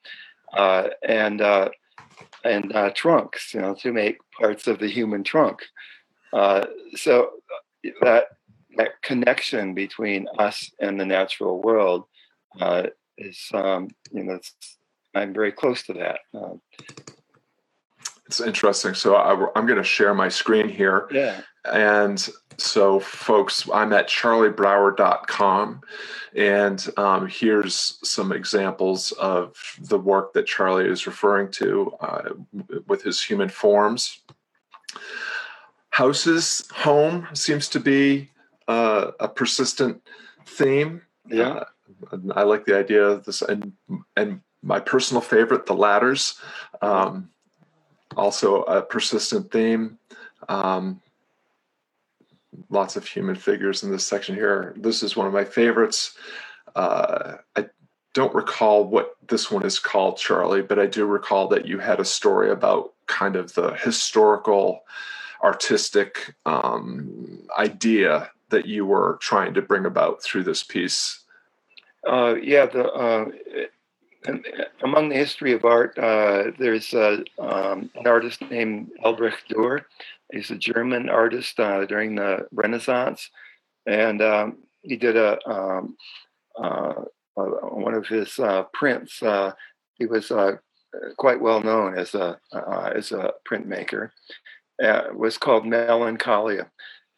[0.57, 1.71] uh, and uh,
[2.45, 3.55] and uh, trunks.
[3.55, 5.63] You know, to make parts of the human trunk.
[6.95, 7.31] so
[8.01, 8.25] that
[8.77, 12.05] that connection between us and the natural world
[13.19, 14.39] is um, you know
[15.15, 16.21] I'm very close to that.
[18.27, 18.95] It's interesting.
[18.95, 21.09] So I, am going to share my screen here.
[21.11, 21.41] Yeah.
[21.65, 25.81] And so, folks, I'm at charliebrouwer.com.
[26.35, 32.31] And um, here's some examples of the work that Charlie is referring to uh,
[32.87, 34.21] with his human forms.
[35.91, 38.31] Houses, home seems to be
[38.67, 40.01] uh, a persistent
[40.47, 41.03] theme.
[41.29, 41.65] Yeah.
[42.11, 43.73] Uh, I like the idea of this, and
[44.17, 46.41] and my personal favorite, the ladders.
[46.81, 47.29] Um,
[48.17, 49.99] also a persistent theme.
[50.49, 51.01] Um,
[52.71, 54.75] lots of human figures in this section here.
[54.77, 56.17] This is one of my favorites.
[56.75, 57.67] Uh, I
[58.15, 62.01] don't recall what this one is called, Charlie, but I do recall that you had
[62.01, 64.85] a story about kind of the historical,
[65.43, 71.21] artistic um, idea that you were trying to bring about through this piece.
[72.07, 73.25] Uh, yeah, the uh,
[74.83, 79.85] among the history of art, uh, there's uh, um, an artist named Albrecht Dürer.
[80.33, 83.31] He's a German artist uh, during the Renaissance,
[83.87, 85.97] and um, he did a um,
[86.57, 86.95] uh,
[87.35, 89.23] one of his uh, prints.
[89.23, 89.53] Uh,
[89.95, 90.33] he was
[91.17, 92.39] quite well known as a
[92.95, 94.11] as a printmaker.
[94.79, 96.71] it was called Melancholia,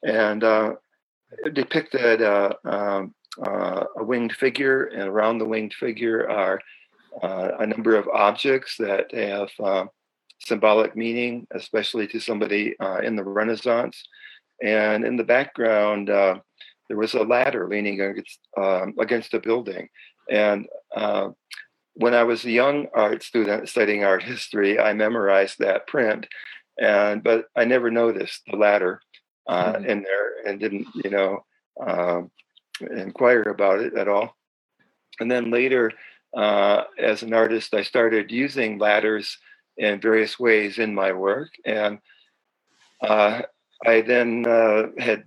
[0.02, 6.60] and it depicted um, a winged figure, and around the winged figure are
[7.22, 9.86] uh, a number of objects that have uh,
[10.40, 14.06] symbolic meaning, especially to somebody uh, in the Renaissance.
[14.62, 16.38] And in the background, uh,
[16.88, 19.88] there was a ladder leaning against, um, against a building.
[20.30, 21.30] And uh,
[21.94, 26.26] when I was a young art student studying art history, I memorized that print,
[26.80, 29.00] and but I never noticed the ladder
[29.48, 29.84] mm-hmm.
[29.84, 31.44] in there and didn't, you know,
[31.84, 32.30] um,
[32.80, 34.36] inquire about it at all.
[35.20, 35.92] And then later,
[36.36, 39.38] uh, as an artist, I started using ladders
[39.76, 41.50] in various ways in my work.
[41.64, 41.98] And
[43.00, 43.42] uh,
[43.84, 45.24] I then uh, had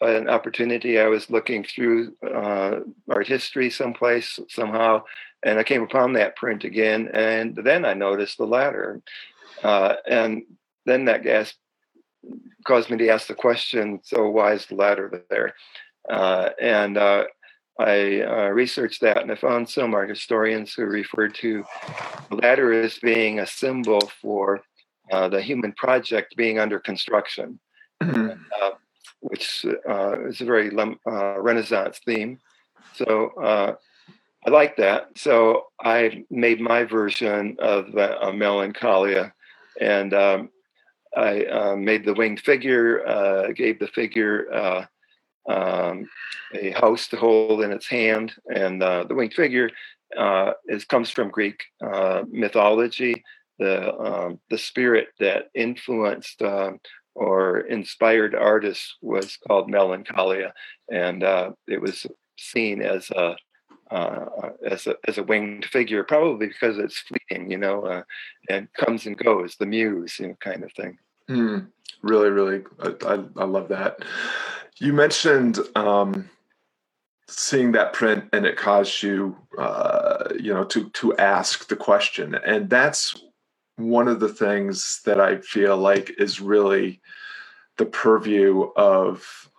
[0.00, 0.98] an opportunity.
[0.98, 5.04] I was looking through uh, art history someplace, somehow,
[5.42, 7.08] and I came upon that print again.
[7.12, 9.00] And then I noticed the ladder.
[9.62, 10.42] Uh, and
[10.84, 11.54] then that gas
[12.66, 15.54] caused me to ask the question so, why is the ladder there?
[16.08, 16.98] Uh, and
[17.78, 21.64] I uh, researched that and I found some art historians who referred to
[22.30, 24.62] the ladder as being a symbol for
[25.10, 27.58] uh, the human project being under construction,
[28.02, 28.30] mm-hmm.
[28.62, 28.70] uh,
[29.20, 32.38] which uh, is a very uh, Renaissance theme.
[32.94, 33.74] So uh,
[34.46, 35.08] I like that.
[35.16, 37.88] So I made my version of
[38.34, 39.34] Melancholia,
[39.80, 40.50] and um,
[41.16, 44.88] I uh, made the winged figure, gave the figure
[45.48, 46.08] um,
[46.54, 49.70] a house to hold in its hand, and the winged figure
[50.68, 51.62] is comes from Greek
[52.30, 53.22] mythology
[53.58, 56.80] the um, the spirit that influenced um,
[57.14, 60.52] or inspired artists was called melancholia,
[60.90, 63.36] and uh, it was seen as a
[63.90, 68.02] uh, as a as a winged figure, probably because it's fleeting, you know, uh,
[68.48, 70.98] and comes and goes, the muse, you know, kind of thing.
[71.30, 71.68] Mm,
[72.04, 74.04] really, really, I, I, love that.
[74.78, 76.28] You mentioned um,
[77.28, 82.34] seeing that print, and it caused you, uh, you know, to to ask the question,
[82.34, 83.24] and that's
[83.76, 87.00] one of the things that I feel like is really
[87.76, 89.50] the purview of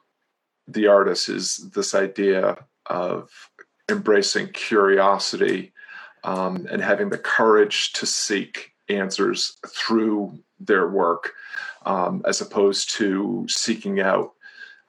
[0.68, 3.30] the artist is this idea of
[3.90, 5.74] embracing curiosity
[6.24, 11.34] um, and having the courage to seek answers through their work
[11.86, 14.34] um, as opposed to seeking out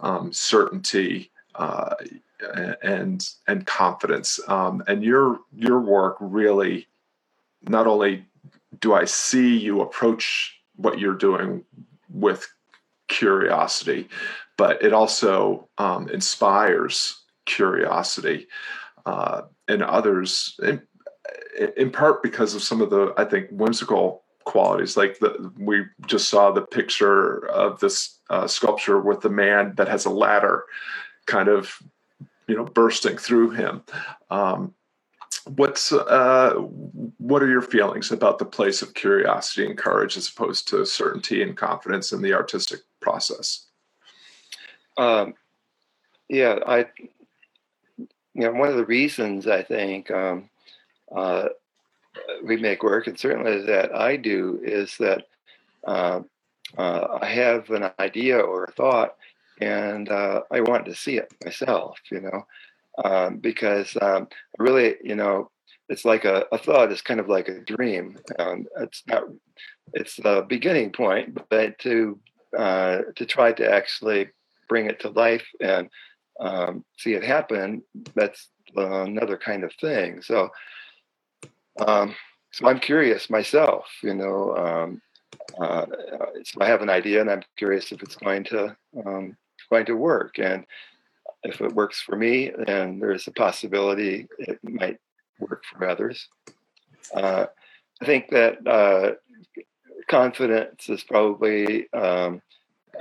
[0.01, 1.95] um, certainty uh,
[2.83, 4.41] and and confidence.
[4.49, 6.87] Um, and your your work really
[7.63, 8.27] not only
[8.81, 11.65] do I see you approach what you're doing
[12.11, 12.47] with
[13.09, 14.09] curiosity,
[14.57, 18.49] but it also um, inspires curiosity
[19.07, 20.83] uh, in others, in,
[21.77, 24.97] in part because of some of the, I think, whimsical qualities.
[24.97, 29.89] Like the, we just saw the picture of this uh, sculpture with the man that
[29.89, 30.65] has a ladder
[31.27, 31.83] kind of,
[32.47, 33.83] you know, bursting through him.
[34.31, 34.73] Um,
[35.55, 36.55] what's uh,
[37.19, 41.43] what are your feelings about the place of curiosity and courage as opposed to certainty
[41.43, 43.67] and confidence in the artistic process
[44.99, 45.35] um,
[46.29, 46.79] yeah i
[47.97, 50.51] you know one of the reasons i think um,
[51.15, 51.47] uh,
[52.45, 55.25] we make work and certainly that i do is that
[55.87, 56.21] uh,
[56.77, 59.17] uh i have an idea or a thought
[59.61, 62.47] and uh, i want to see it myself you know
[63.05, 65.51] um, because um, really, you know,
[65.89, 68.19] it's like a, a, thought is kind of like a dream.
[68.39, 69.25] and it's not,
[69.93, 72.19] it's the beginning point, but to
[72.59, 74.29] uh, to try to actually
[74.69, 75.89] bring it to life and
[76.41, 77.83] um, see it happen,
[78.15, 80.23] that's another kind of thing.
[80.23, 80.49] So,
[81.79, 82.15] um,
[82.53, 83.87] so I'm curious myself.
[84.03, 85.03] You know, um,
[85.61, 85.87] uh,
[86.45, 89.37] so I have an idea, and I'm curious if it's going to um,
[89.71, 90.39] going to work.
[90.39, 90.65] And
[91.43, 94.99] if it works for me, then there's a possibility it might
[95.39, 96.29] work for others.
[97.15, 97.47] Uh,
[98.01, 99.13] I think that uh,
[100.09, 102.43] confidence is probably um,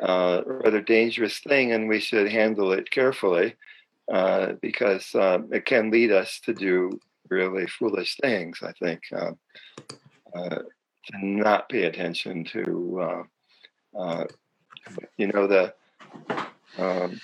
[0.02, 3.56] uh, a rather dangerous thing, and we should handle it carefully
[4.12, 8.60] uh, because um, it can lead us to do really foolish things.
[8.64, 9.38] I think um,
[10.36, 13.26] uh, to not pay attention to,
[13.98, 14.26] uh,
[15.18, 15.74] you know, the
[16.78, 17.20] um,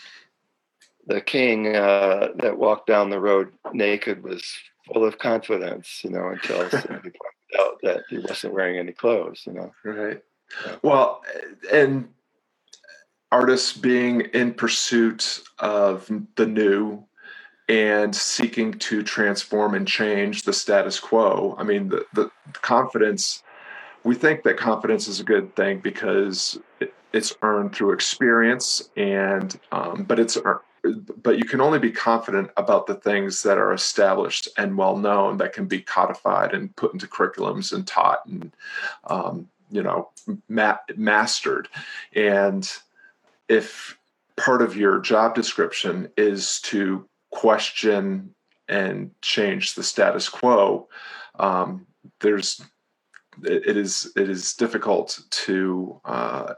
[1.07, 4.43] the king uh, that walked down the road naked was
[4.85, 9.43] full of confidence, you know, until somebody pointed out that he wasn't wearing any clothes,
[9.45, 9.73] you know.
[9.83, 10.21] Right.
[10.65, 10.75] Yeah.
[10.81, 11.21] Well,
[11.71, 12.09] and
[13.31, 17.03] artists being in pursuit of the new
[17.71, 21.55] and seeking to transform and change the status quo.
[21.57, 23.43] I mean, the, the confidence,
[24.03, 29.57] we think that confidence is a good thing because it, it's earned through experience and,
[29.71, 30.37] um, but it's
[31.21, 35.37] but you can only be confident about the things that are established and well known
[35.37, 38.51] that can be codified and put into curriculums and taught and
[39.05, 40.09] um, you know
[40.49, 41.67] ma- mastered
[42.13, 42.79] and
[43.47, 43.95] if
[44.37, 48.33] part of your job description is to question
[48.67, 50.87] and change the status quo
[51.39, 51.85] um,
[52.19, 52.61] there's
[53.43, 56.53] it is it is difficult to uh,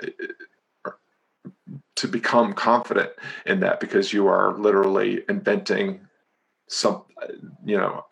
[1.95, 3.11] to become confident
[3.45, 5.99] in that because you are literally inventing
[6.67, 7.03] some
[7.63, 8.05] you know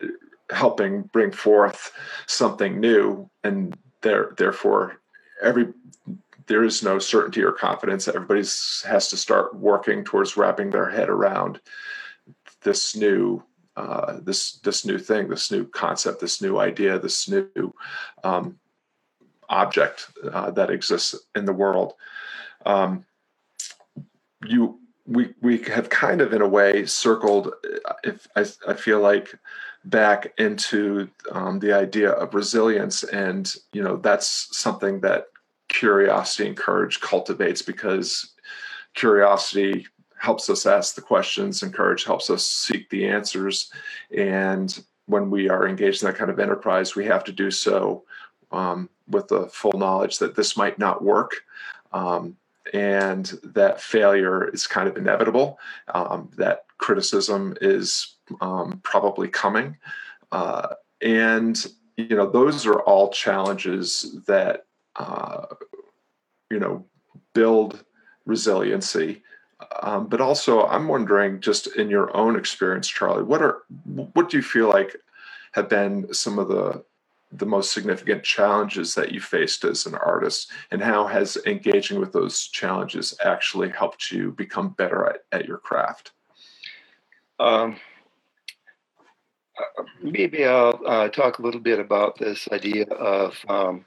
[0.50, 1.92] helping bring forth
[2.26, 5.00] something new and there therefore
[5.42, 5.72] every
[6.46, 8.08] there is no certainty or confidence.
[8.08, 11.60] Everybody has to start working towards wrapping their head around
[12.62, 13.42] this new
[13.76, 17.74] uh, this this new thing this new concept this new idea this new
[18.22, 18.58] um,
[19.48, 21.94] object uh, that exists in the world.
[22.66, 23.04] Um,
[24.44, 27.52] you we we have kind of in a way circled
[28.04, 29.34] if i, I feel like
[29.84, 35.26] back into um, the idea of resilience and you know that's something that
[35.68, 38.32] curiosity and courage cultivates because
[38.94, 39.86] curiosity
[40.22, 43.72] helps us ask the questions and courage helps us seek the answers.
[44.16, 48.04] And when we are engaged in that kind of enterprise we have to do so
[48.52, 51.32] um, with the full knowledge that this might not work
[51.92, 52.36] um,
[52.72, 55.58] and that failure is kind of inevitable.
[55.92, 59.76] Um, that criticism is um, probably coming.
[60.30, 60.68] Uh,
[61.00, 61.66] and
[61.96, 65.46] you know those are all challenges that uh,
[66.48, 66.86] you know
[67.34, 67.84] build
[68.24, 69.20] resiliency
[69.82, 73.62] um, but also i'm wondering just in your own experience charlie what are
[74.14, 74.96] what do you feel like
[75.52, 76.84] have been some of the
[77.34, 82.12] the most significant challenges that you faced as an artist and how has engaging with
[82.12, 86.12] those challenges actually helped you become better at, at your craft
[87.40, 87.76] um,
[90.02, 93.84] maybe I'll uh, talk a little bit about this idea of um,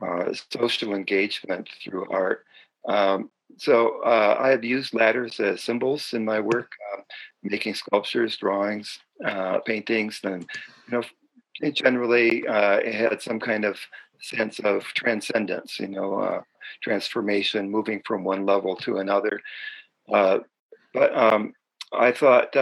[0.00, 2.44] uh, social engagement through art.
[2.86, 7.02] Um, so uh, I have used ladders as symbols in my work, uh,
[7.42, 10.46] making sculptures, drawings, uh, paintings, and
[10.88, 13.78] you know, generally it had some kind of
[14.22, 16.42] sense of transcendence, you know,
[16.82, 19.40] transformation, moving from one level to another.
[20.08, 20.44] but
[20.94, 21.52] um,
[21.92, 22.52] I thought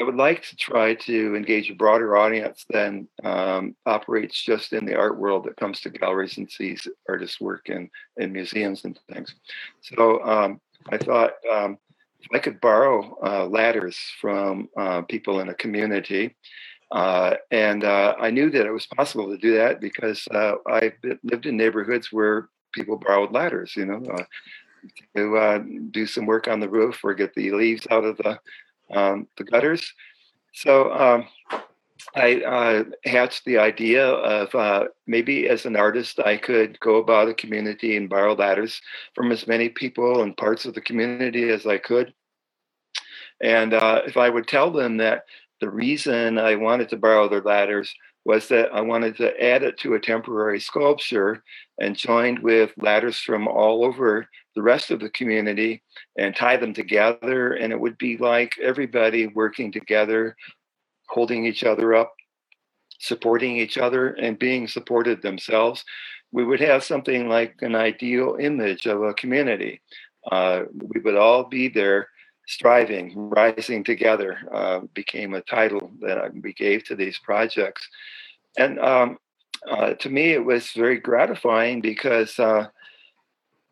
[0.00, 4.84] I would like to try to engage a broader audience than um, operates just in
[4.84, 8.98] the art world that comes to galleries and sees artists' work in, in museums and
[9.12, 9.34] things.
[9.82, 10.60] So um,
[10.90, 11.78] I thought um,
[12.20, 16.36] if I could borrow uh, ladders from uh, people in a community,
[16.90, 20.92] uh, and uh, I knew that it was possible to do that because uh, I
[21.22, 24.24] lived in neighborhoods where people borrowed ladders, you know, uh,
[25.16, 28.38] to do some work on the roof or get the leaves out of the
[28.92, 29.92] um, the gutters.
[30.54, 31.26] So um,
[32.14, 37.26] I uh, hatched the idea of uh, maybe as an artist, I could go about
[37.26, 38.80] the community and borrow ladders
[39.14, 42.12] from as many people and parts of the community as I could.
[43.40, 45.24] And uh, if I would tell them that
[45.60, 49.78] the reason I wanted to borrow their ladders was that I wanted to add it
[49.78, 51.42] to a temporary sculpture
[51.78, 55.82] and joined with ladders from all over the rest of the community
[56.18, 57.52] and tie them together.
[57.52, 60.36] And it would be like everybody working together,
[61.08, 62.14] holding each other up,
[62.98, 65.84] supporting each other, and being supported themselves.
[66.32, 69.80] We would have something like an ideal image of a community.
[70.30, 72.08] Uh, we would all be there
[72.46, 77.88] striving, rising together uh, became a title that we gave to these projects.
[78.58, 79.18] And um,
[79.70, 82.66] uh, to me, it was very gratifying because uh,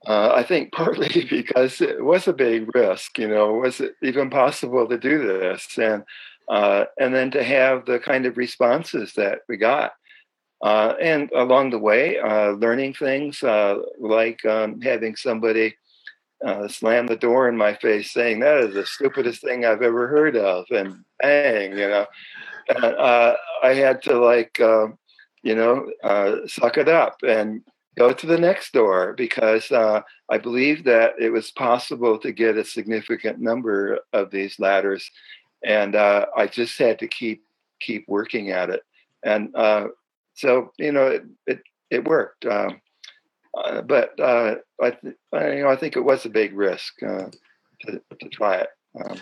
[0.08, 4.30] uh I think partly because it was a big risk, you know, was it even
[4.30, 5.78] possible to do this?
[5.78, 6.04] And
[6.48, 9.92] uh, and then to have the kind of responses that we got.
[10.64, 15.74] Uh, and along the way, learning things like um, having somebody
[16.44, 20.08] uh, slammed the door in my face saying that is the stupidest thing I've ever
[20.08, 20.66] heard of.
[20.70, 22.06] And bang, you know,
[22.68, 24.88] and, uh, I had to like, uh,
[25.42, 27.62] you know, uh, suck it up and
[27.98, 32.56] go to the next door because uh, I believe that it was possible to get
[32.56, 35.10] a significant number of these ladders.
[35.64, 37.42] And uh, I just had to keep
[37.80, 38.82] keep working at it.
[39.24, 39.54] And
[40.38, 42.46] so, you know, it, it, it worked.
[42.46, 42.80] Um,
[43.56, 47.02] uh, but uh, I, th- I, you know, I think it was a big risk
[47.02, 47.26] uh,
[47.80, 48.68] to, to try it.
[49.00, 49.18] Um,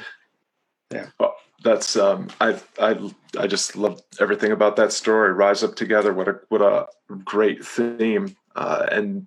[0.93, 1.07] yeah.
[1.18, 5.33] Well, that's um, I I I just love everything about that story.
[5.33, 6.12] Rise up together.
[6.12, 6.87] What a what a
[7.24, 8.37] great theme.
[8.57, 9.26] Uh, and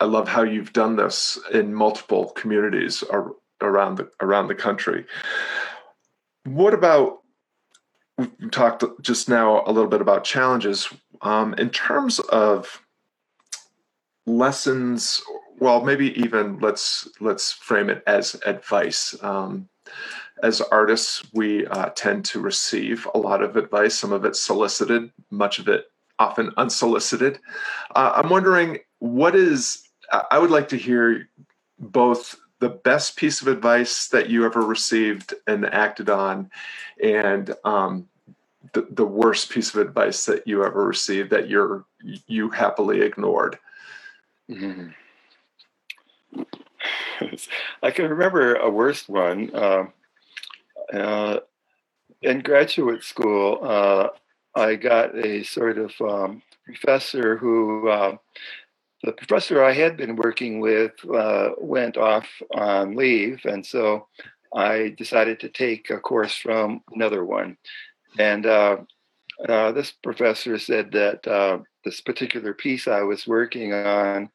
[0.00, 5.04] I love how you've done this in multiple communities ar- around the around the country.
[6.44, 7.20] What about?
[8.18, 10.88] We talked just now a little bit about challenges.
[11.22, 12.82] Um, in terms of
[14.26, 15.22] lessons
[15.58, 19.68] well maybe even let's let's frame it as advice um,
[20.42, 25.10] as artists we uh, tend to receive a lot of advice some of it solicited
[25.30, 25.86] much of it
[26.18, 27.38] often unsolicited
[27.94, 29.88] uh, i'm wondering what is
[30.30, 31.28] i would like to hear
[31.78, 36.48] both the best piece of advice that you ever received and acted on
[37.02, 38.08] and um,
[38.72, 41.84] the, the worst piece of advice that you ever received that you're
[42.26, 43.58] you happily ignored
[44.50, 44.88] Mm-hmm.
[47.82, 49.50] I can remember a worst one.
[49.54, 49.84] Uh,
[50.92, 51.40] uh,
[52.20, 54.08] in graduate school, uh,
[54.54, 58.16] I got a sort of um, professor who, uh,
[59.02, 63.40] the professor I had been working with uh, went off on leave.
[63.44, 64.06] And so
[64.54, 67.56] I decided to take a course from another one.
[68.18, 68.78] And uh,
[69.46, 74.30] this professor said that this particular piece I was working on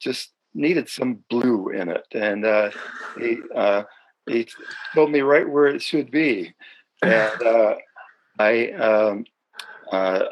[0.00, 2.70] just needed some blue in it, and uh,
[3.18, 3.84] he uh,
[4.26, 4.46] he
[4.94, 6.54] told me right where it should be,
[7.02, 7.74] and uh,
[8.38, 9.24] I um,
[9.92, 10.24] uh,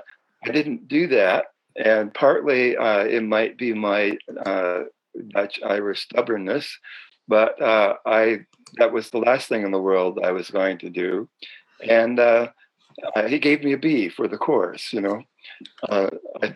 [0.45, 1.47] I didn't do that,
[1.77, 4.81] and partly uh, it might be my uh,
[5.29, 6.67] Dutch Irish stubbornness,
[7.29, 8.47] but I
[8.79, 11.29] that was the last thing in the world I was going to do,
[11.81, 12.19] and
[13.29, 15.23] he gave me a B for the course, you know.
[15.91, 16.55] I,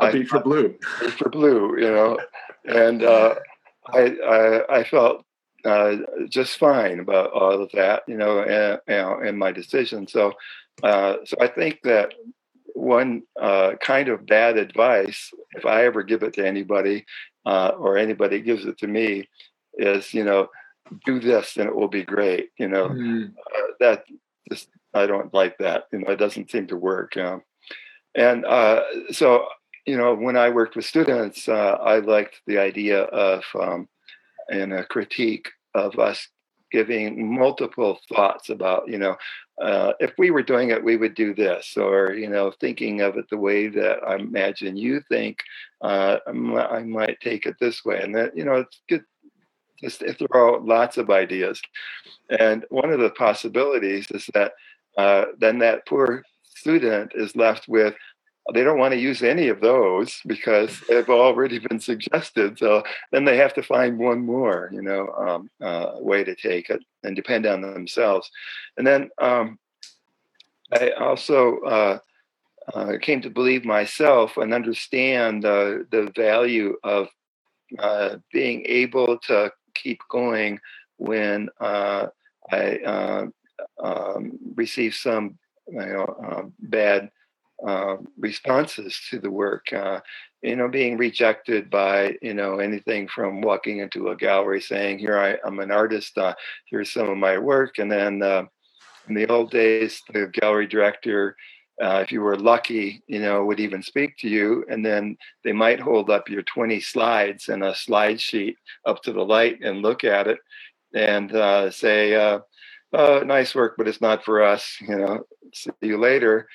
[0.00, 0.76] a B for blue.
[1.18, 2.18] for blue, you know,
[2.64, 3.36] and uh,
[3.92, 5.24] I, I, I felt
[5.64, 5.96] uh,
[6.28, 10.06] just fine about all of that, you know, and, you know, in my decision.
[10.06, 10.32] So,
[10.82, 12.14] uh, so I think that
[12.76, 17.06] one uh, kind of bad advice, if I ever give it to anybody,
[17.46, 19.28] uh, or anybody gives it to me,
[19.74, 20.48] is you know,
[21.04, 22.50] do this and it will be great.
[22.58, 23.32] You know, mm.
[23.80, 24.04] that
[24.50, 25.84] just I don't like that.
[25.92, 27.16] You know, it doesn't seem to work.
[27.16, 27.42] You know?
[28.14, 29.46] And uh, so
[29.86, 33.88] you know, when I worked with students, uh, I liked the idea of um,
[34.48, 36.28] and a critique of us
[36.76, 39.16] giving multiple thoughts about, you know,
[39.62, 43.16] uh, if we were doing it, we would do this, or you know, thinking of
[43.16, 45.38] it the way that I imagine you think,
[45.80, 49.04] uh, I might take it this way, and that you know, it's good.
[49.80, 51.62] Just throw out lots of ideas,
[52.38, 54.52] and one of the possibilities is that
[54.98, 57.94] uh, then that poor student is left with
[58.54, 62.58] they don't want to use any of those because they've already been suggested.
[62.58, 66.70] So then they have to find one more, you know, um, uh, way to take
[66.70, 68.30] it and depend on themselves.
[68.76, 69.58] And then um,
[70.72, 71.98] I also uh,
[72.72, 77.08] uh, came to believe myself and understand uh, the value of
[77.80, 80.60] uh, being able to keep going
[80.98, 82.06] when uh,
[82.50, 83.26] I
[83.82, 85.36] um, receive some,
[85.66, 87.10] you know, bad
[87.64, 89.72] uh, responses to the work.
[89.72, 90.00] Uh,
[90.42, 95.18] you know, being rejected by you know anything from walking into a gallery saying, "Here
[95.18, 96.16] I, am an artist.
[96.18, 96.34] Uh,
[96.66, 98.44] here's some of my work," and then uh,
[99.08, 101.36] in the old days, the gallery director.
[101.82, 105.52] Uh, if you were lucky, you know, would even speak to you, and then they
[105.52, 109.82] might hold up your 20 slides and a slide sheet up to the light and
[109.82, 110.38] look at it,
[110.94, 111.30] and
[111.74, 116.48] say, oh, "Nice work, but it's not for us." You know, see you later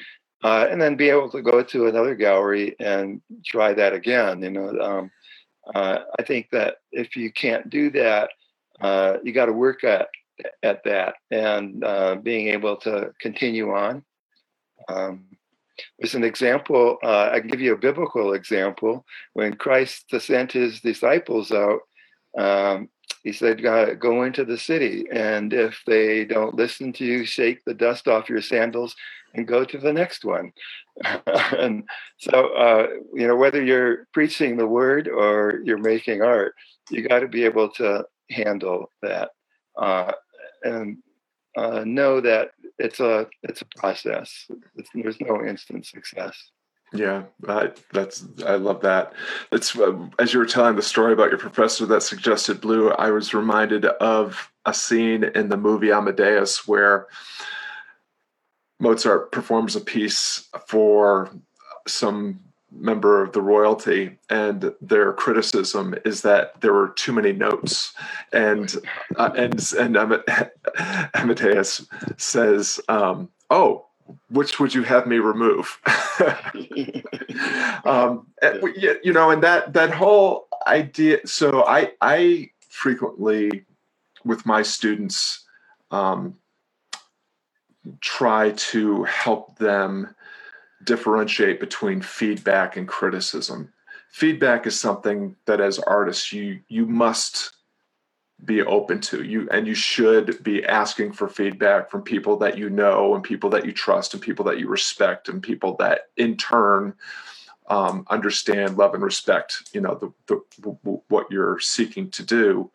[0.43, 4.41] uh, and then be able to go to another gallery and try that again.
[4.41, 5.11] You know, um,
[5.73, 8.29] uh, I think that if you can't do that,
[8.79, 10.07] uh, you got to work at
[10.63, 14.03] at that and uh, being able to continue on.
[14.89, 15.25] Um,
[16.01, 19.05] as an example, uh, I can give you a biblical example.
[19.33, 21.81] When Christ sent his disciples out,
[22.37, 22.89] um,
[23.23, 27.73] he said, Go into the city, and if they don't listen to you, shake the
[27.73, 28.95] dust off your sandals
[29.33, 30.51] and go to the next one.
[31.57, 31.83] and
[32.17, 36.53] so, uh, you know, whether you're preaching the word or you're making art,
[36.89, 39.31] you got to be able to handle that
[39.77, 40.11] uh,
[40.63, 40.97] and
[41.57, 44.47] uh, know that it's a it's a process.
[44.75, 46.51] It's, there's no instant success.
[46.93, 49.13] Yeah, I, that's I love that.
[49.51, 52.89] It's uh, as you were telling the story about your professor that suggested blue.
[52.91, 57.07] I was reminded of a scene in the movie Amadeus where
[58.81, 61.29] Mozart performs a piece for
[61.87, 62.39] some
[62.71, 67.93] member of the royalty, and their criticism is that there were too many notes,
[68.33, 68.75] and
[69.17, 69.97] uh, and and
[71.13, 71.85] Amadeus
[72.17, 73.85] says, um, "Oh."
[74.29, 75.79] Which would you have me remove?
[77.85, 78.61] um, and,
[79.03, 81.25] you know, and that that whole idea.
[81.25, 83.63] So I I frequently
[84.25, 85.45] with my students
[85.91, 86.35] um,
[87.99, 90.15] try to help them
[90.83, 93.71] differentiate between feedback and criticism.
[94.09, 97.53] Feedback is something that as artists you you must
[98.43, 102.69] be open to you and you should be asking for feedback from people that you
[102.69, 106.35] know and people that you trust and people that you respect and people that in
[106.35, 106.93] turn
[107.67, 112.71] um, understand love and respect you know the, the what you're seeking to do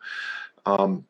[0.65, 1.05] um,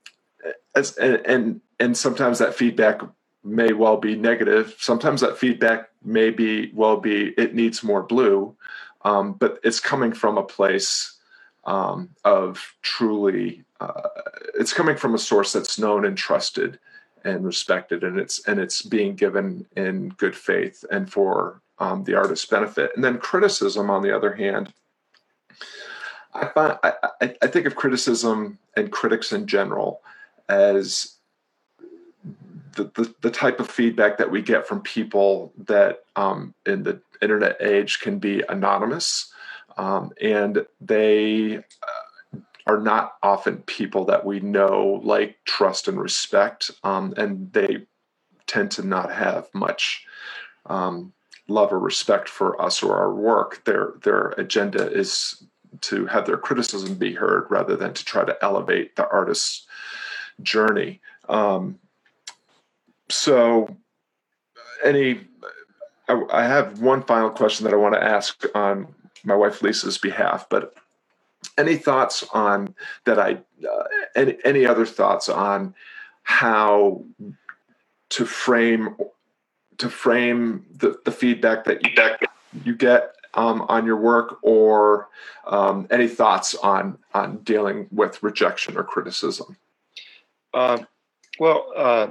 [0.75, 3.01] as and, and and sometimes that feedback
[3.47, 4.75] may well be negative.
[4.79, 8.55] Sometimes that feedback may be well be it needs more blue,
[9.03, 11.17] um, but it's coming from a place
[11.65, 13.63] um, of truly.
[13.79, 14.01] Uh,
[14.59, 16.79] it's coming from a source that's known and trusted
[17.23, 22.15] and respected, and it's and it's being given in good faith and for um, the
[22.15, 22.91] artist's benefit.
[22.95, 24.73] And then criticism, on the other hand.
[26.33, 26.93] I, find, I,
[27.41, 30.01] I think of criticism and critics in general
[30.49, 31.16] as
[32.77, 37.01] the, the, the, type of feedback that we get from people that um, in the
[37.21, 39.33] internet age can be anonymous,
[39.77, 46.71] um, and they uh, are not often people that we know, like, trust, and respect,
[46.83, 47.85] um, and they
[48.45, 50.05] tend to not have much
[50.67, 51.11] um,
[51.47, 53.63] love or respect for us or our work.
[53.65, 55.43] Their their agenda is
[55.81, 59.67] to have their criticism be heard rather than to try to elevate the artist's
[60.41, 61.01] journey.
[61.29, 61.79] Um,
[63.09, 63.75] so,
[64.83, 65.21] any,
[66.07, 68.93] I, I, have one final question that I want to ask on
[69.23, 70.75] my wife Lisa's behalf, but
[71.57, 73.19] any thoughts on that?
[73.19, 73.83] I uh,
[74.15, 75.73] any any other thoughts on
[76.23, 77.03] how
[78.09, 78.95] to frame
[79.77, 82.27] to frame the, the feedback that you,
[82.63, 85.09] you get um, on your work or
[85.45, 89.57] um, any thoughts on on dealing with rejection or criticism
[90.53, 90.79] uh,
[91.39, 92.07] well uh,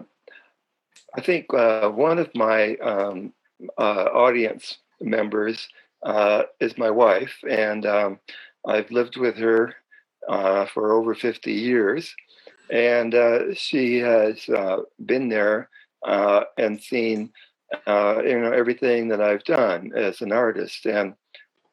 [1.17, 3.33] i think uh, one of my um,
[3.79, 5.69] uh, audience members
[6.03, 8.19] uh, is my wife and um,
[8.67, 9.75] i've lived with her
[10.29, 12.13] uh, for over 50 years.
[12.69, 13.15] And
[13.57, 14.45] she has
[14.99, 15.69] been there
[16.05, 17.33] and seen
[17.87, 21.15] uh, you know everything that I've done as an artist, and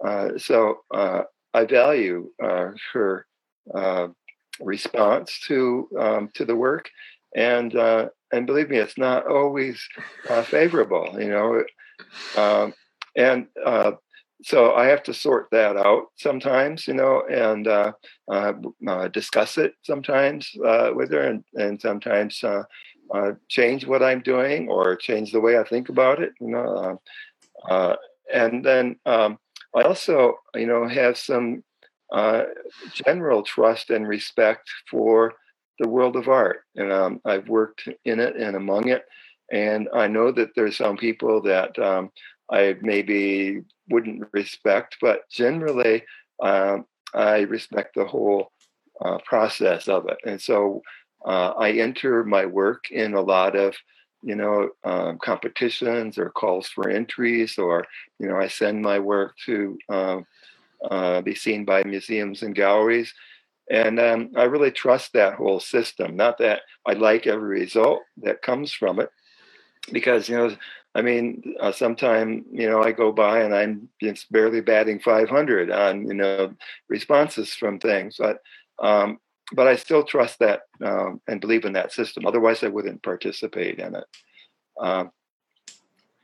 [0.03, 1.23] uh, so uh,
[1.53, 3.25] I value uh, her
[3.73, 4.07] uh,
[4.59, 6.89] response to um, to the work,
[7.35, 9.81] and uh, and believe me, it's not always
[10.45, 11.63] favorable, you know,
[12.37, 12.73] um,
[13.15, 13.47] and
[14.43, 17.93] so I have to sort that out sometimes, you know, and uh,
[18.29, 18.53] uh,
[18.87, 22.43] uh, discuss it sometimes with her, and, and sometimes
[23.13, 26.31] uh, change what I'm doing or change the way I think about it.
[26.41, 26.99] You know,
[27.69, 27.95] uh, uh,
[28.33, 29.37] and then um,
[29.75, 31.63] I also, you know, have some
[32.11, 32.43] uh,
[32.91, 35.33] general trust and respect for
[35.79, 39.03] the world of art, and um, I've worked in it and among it,
[39.51, 42.11] and I know that there's some people that um,
[42.51, 46.03] I maybe wouldn't respect, but generally,
[46.41, 48.51] um, I respect the whole
[49.03, 50.81] uh, process of it, and so
[51.25, 53.75] uh, I enter my work in a lot of,
[54.21, 57.85] you know, um, competitions or calls for entries, or
[58.19, 60.25] you know, I send my work to um,
[60.89, 63.13] uh, be seen by museums and galleries,
[63.69, 66.15] and um, I really trust that whole system.
[66.15, 69.09] Not that I like every result that comes from it,
[69.91, 70.55] because you know.
[70.95, 75.71] I mean, uh, sometime you know I go by and I'm just barely batting 500
[75.71, 76.53] on you know
[76.87, 78.37] responses from things, but
[78.77, 79.17] um,
[79.53, 82.25] but I still trust that um, and believe in that system.
[82.25, 84.05] Otherwise, I wouldn't participate in it.
[84.79, 85.11] Um,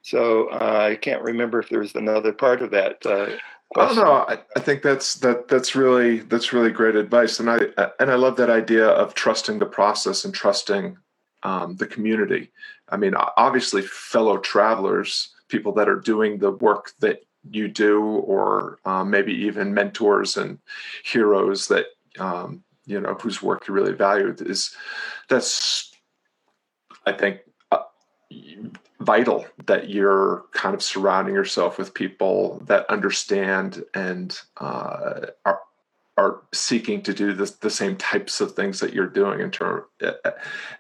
[0.02, 3.06] so uh, I can't remember if there was another part of that.
[3.06, 3.28] Uh,
[3.76, 7.60] oh no, I, I, think that's that that's really that's really great advice, and I
[8.00, 10.98] and I love that idea of trusting the process and trusting
[11.44, 12.52] um, the community.
[12.90, 18.80] I mean, obviously, fellow travelers, people that are doing the work that you do, or
[18.86, 20.60] um, maybe even mentors and
[21.04, 21.86] heroes that
[22.20, 24.76] um, you know whose work you really value is
[25.30, 25.92] that's
[27.06, 27.40] i think
[27.72, 27.84] uh,
[29.00, 35.60] vital that you're kind of surrounding yourself with people that understand and uh, are
[36.18, 39.86] are seeking to do the, the same types of things that you're doing in term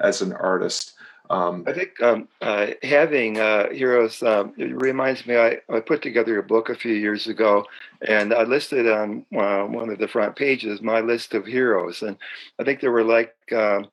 [0.02, 0.96] as an artist
[1.30, 5.38] um, I think um, uh, having uh, heroes um, it reminds me.
[5.38, 7.66] I, I, put together a book a few years ago,
[8.02, 12.18] and I listed on uh, one of the front pages my list of heroes, and
[12.58, 13.90] I think there were like um,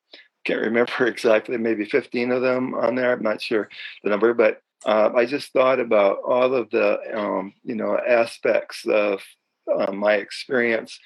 [0.47, 3.13] can't remember exactly, maybe 15 of them on there.
[3.13, 3.69] I'm not sure
[4.03, 8.87] the number, but uh, I just thought about all of the um, you know aspects
[8.87, 9.21] of
[9.75, 10.99] uh, my experience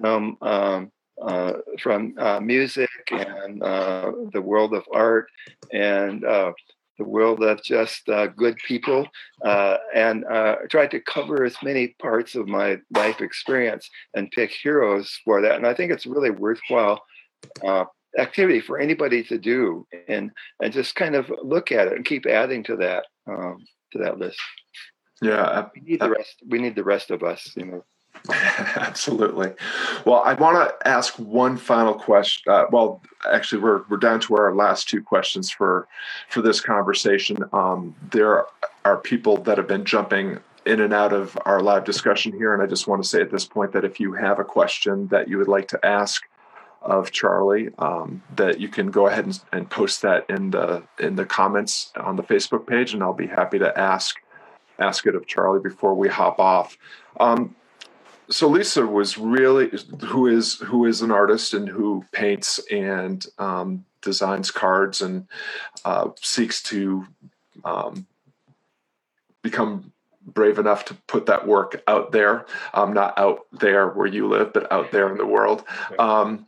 [0.00, 0.90] from um,
[1.20, 5.28] uh, from uh, music and uh, the world of art
[5.72, 6.52] and uh,
[6.98, 9.06] the world of just good people,
[9.94, 10.24] and
[10.70, 15.56] tried to cover as many parts of my life experience and pick heroes for that.
[15.56, 17.02] And I think it's really worthwhile
[18.18, 20.30] activity for anybody to do, and
[20.62, 24.18] and just kind of look at it and keep adding to that um, to that
[24.18, 24.38] list.
[25.22, 26.36] Yeah, we need the rest.
[26.46, 27.84] We need the rest of us, you know.
[28.76, 29.52] Absolutely.
[30.04, 32.50] Well, I want to ask one final question.
[32.50, 35.86] Uh, well, actually, we're we're down to our last two questions for
[36.28, 37.38] for this conversation.
[37.52, 38.46] Um, there
[38.84, 42.62] are people that have been jumping in and out of our live discussion here, and
[42.62, 45.28] I just want to say at this point that if you have a question that
[45.28, 46.22] you would like to ask
[46.86, 51.16] of Charlie, um, that you can go ahead and, and post that in the in
[51.16, 54.16] the comments on the Facebook page, and I'll be happy to ask
[54.78, 56.78] ask it of Charlie before we hop off.
[57.18, 57.56] Um,
[58.28, 59.70] so Lisa was really
[60.06, 65.26] who is who is an artist and who paints and um, designs cards and
[65.84, 67.06] uh, seeks to
[67.64, 68.06] um,
[69.42, 69.92] become
[70.26, 74.52] brave enough to put that work out there, um, not out there where you live,
[74.52, 75.64] but out there in the world.
[75.98, 76.46] Um,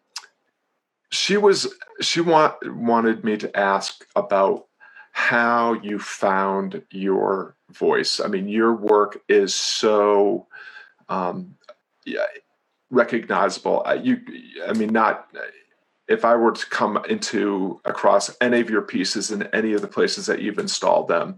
[1.11, 4.66] she was she want, wanted me to ask about
[5.12, 8.20] how you found your voice.
[8.20, 10.46] I mean, your work is so
[11.09, 11.56] um,
[12.04, 12.26] yeah,
[12.90, 13.84] recognizable.
[14.02, 14.20] You,
[14.66, 15.28] I mean, not
[16.09, 19.88] if I were to come into across any of your pieces in any of the
[19.88, 21.36] places that you've installed them,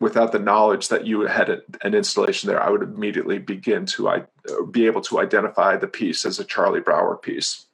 [0.00, 4.24] without the knowledge that you had an installation there, I would immediately begin to I,
[4.70, 7.66] be able to identify the piece as a Charlie Brouwer piece.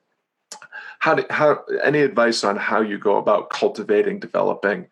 [1.03, 4.87] How, do, how any advice on how you go about cultivating, developing,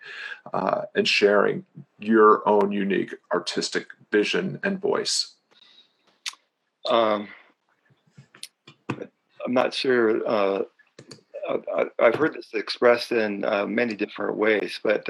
[0.52, 1.64] uh, and sharing
[2.00, 5.34] your own unique artistic vision and voice?
[6.88, 7.28] Um,
[8.90, 10.26] I'm not sure.
[10.26, 10.62] Uh,
[11.48, 15.08] I, have heard this expressed in uh, many different ways, but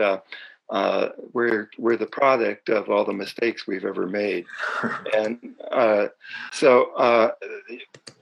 [0.70, 4.44] uh, uh, we're we're the product of all the mistakes we've ever made,
[5.16, 6.06] and uh,
[6.52, 7.30] so uh,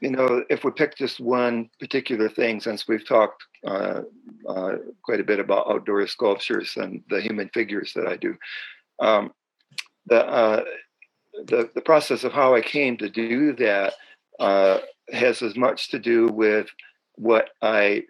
[0.00, 4.02] you know if we pick just one particular thing, since we've talked uh,
[5.02, 8.36] quite a bit about outdoor sculptures and the human figures that I do,
[9.00, 9.32] um,
[10.06, 10.64] the
[11.44, 13.94] the the process of how I came to do that
[14.38, 14.78] uh,
[15.12, 16.68] has as much to do with
[17.16, 18.04] what I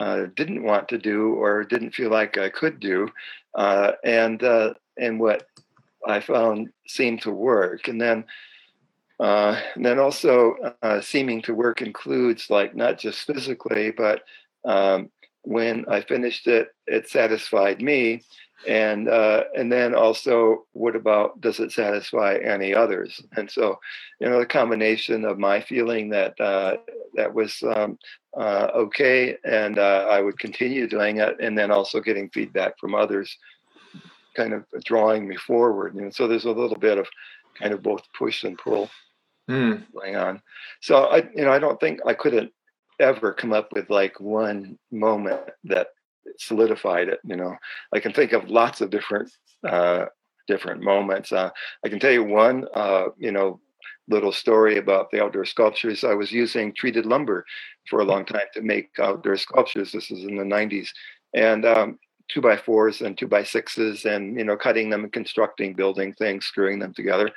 [0.00, 3.08] uh, didn't want to do or didn't feel like I could do,
[3.54, 5.46] uh, and uh, and what
[6.06, 8.24] I found seemed to work, and then.
[9.20, 14.24] Uh, and then also uh, seeming to work includes like not just physically, but
[14.64, 15.08] um,
[15.42, 18.22] when I finished it, it satisfied me,
[18.66, 23.78] and uh, and then also what about does it satisfy any others and so
[24.20, 26.76] you know the combination of my feeling that uh,
[27.14, 27.98] that was um,
[28.36, 32.94] uh, okay and uh, i would continue doing it and then also getting feedback from
[32.94, 33.36] others
[34.34, 37.06] kind of drawing me forward know so there's a little bit of
[37.58, 38.88] kind of both push and pull
[39.48, 39.82] mm.
[39.92, 40.40] going on
[40.80, 42.50] so i you know i don't think i couldn't
[43.00, 45.88] ever come up with like one moment that
[46.38, 47.20] solidified it.
[47.24, 47.56] You know,
[47.92, 49.30] I can think of lots of different
[49.66, 50.06] uh,
[50.46, 51.32] different moments.
[51.32, 51.50] Uh,
[51.84, 52.66] I can tell you one.
[52.74, 53.60] Uh, you know,
[54.08, 56.04] little story about the outdoor sculptures.
[56.04, 57.44] I was using treated lumber
[57.88, 59.92] for a long time to make outdoor sculptures.
[59.92, 60.88] This is in the '90s,
[61.34, 61.98] and um,
[62.28, 66.12] two by fours and two by sixes, and you know, cutting them and constructing, building
[66.14, 67.30] things, screwing them together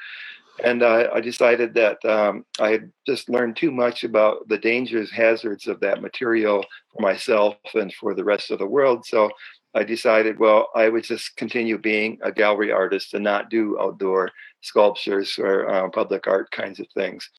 [0.63, 5.11] and uh, I decided that um, I had just learned too much about the dangers,
[5.11, 9.05] hazards of that material for myself and for the rest of the world.
[9.05, 9.29] So
[9.75, 14.31] I decided, well, I would just continue being a gallery artist and not do outdoor
[14.61, 17.29] sculptures or uh, public art kinds of things.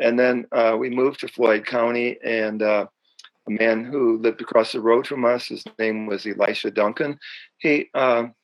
[0.00, 2.86] And then uh, we moved to Floyd County, and uh,
[3.46, 7.18] a man who lived across the road from us, his name was Elisha Duncan.
[7.58, 8.34] He um,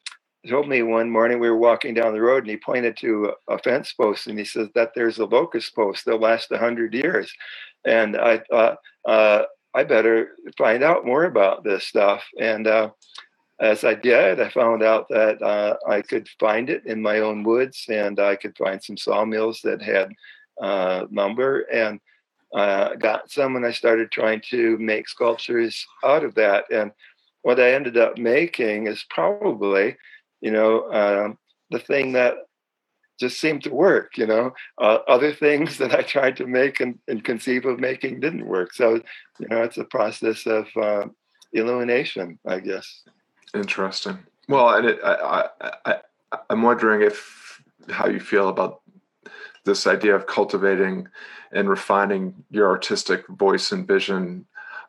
[0.48, 3.58] told me one morning we were walking down the road and he pointed to a,
[3.58, 6.04] fence post and he says that there's a locust post.
[6.04, 7.32] They'll last 100 years.
[7.84, 9.42] And i thought uh,
[9.74, 12.24] i better find out more about this stuff.
[12.40, 12.90] And uh,
[13.60, 17.44] as i did i found out that uh, i could find it in my own
[17.44, 20.10] woods and i could find some sawmills that had
[20.60, 21.60] uh, lumber.
[21.72, 22.00] And
[22.54, 26.64] uh, got some and i started trying to make sculptures out of that.
[26.72, 26.90] And
[27.42, 29.96] what i ended up making is probably
[30.42, 31.38] you know, um,
[31.70, 32.34] the thing that
[33.18, 34.52] just seemed to work, you know.
[34.78, 38.74] Uh, other things that I tried to make and, and, conceive of making didn't work.
[38.74, 39.00] So,
[39.38, 41.06] you know, it's a process of uh,
[41.52, 43.04] illumination, I guess.
[43.54, 44.18] Interesting.
[44.48, 48.80] Well, and it, I, I, I, I'm wondering if how you feel about
[49.64, 51.06] this idea of cultivating
[51.52, 54.46] and refining your artistic voice and vision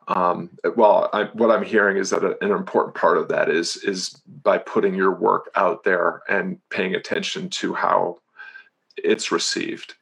[0.08, 4.20] um, well I, what i'm hearing is that an important part of that is is
[4.42, 8.18] by putting your work out there and paying attention to how
[8.96, 9.94] it's received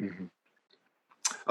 [0.00, 0.26] mm-hmm.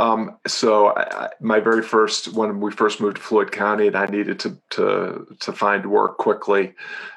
[0.01, 4.05] um, so I, my very first when we first moved to floyd county and i
[4.05, 6.73] needed to to to find work quickly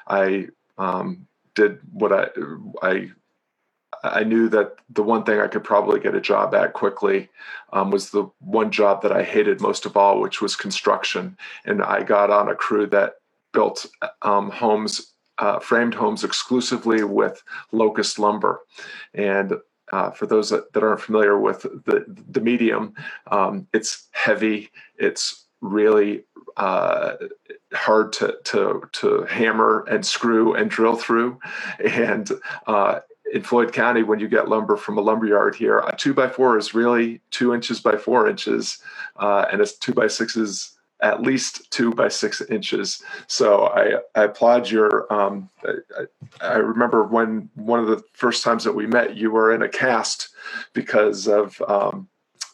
[0.07, 2.27] i um, did what i
[2.81, 3.11] i
[4.03, 7.29] I knew that the one thing I could probably get a job at quickly
[7.73, 11.37] um, was the one job that I hated most of all, which was construction.
[11.65, 13.15] And I got on a crew that
[13.53, 13.85] built
[14.21, 18.61] um, homes, uh, framed homes exclusively with locust lumber.
[19.13, 19.53] And
[19.91, 22.93] uh, for those that, that, aren't familiar with the, the medium,
[23.27, 26.23] um, it's heavy, it's really
[26.57, 27.15] uh,
[27.73, 31.39] hard to, to, to hammer and screw and drill through.
[31.79, 32.29] And
[32.67, 33.01] uh,
[33.33, 36.27] in Floyd County, when you get lumber from a lumber yard here, a two by
[36.27, 38.79] four is really two inches by four inches,
[39.17, 43.01] uh, and a two by six is at least two by six inches.
[43.27, 45.11] So I, I applaud your.
[45.11, 46.05] Um, I,
[46.41, 49.69] I, remember when one of the first times that we met, you were in a
[49.69, 50.29] cast
[50.73, 52.07] because of um,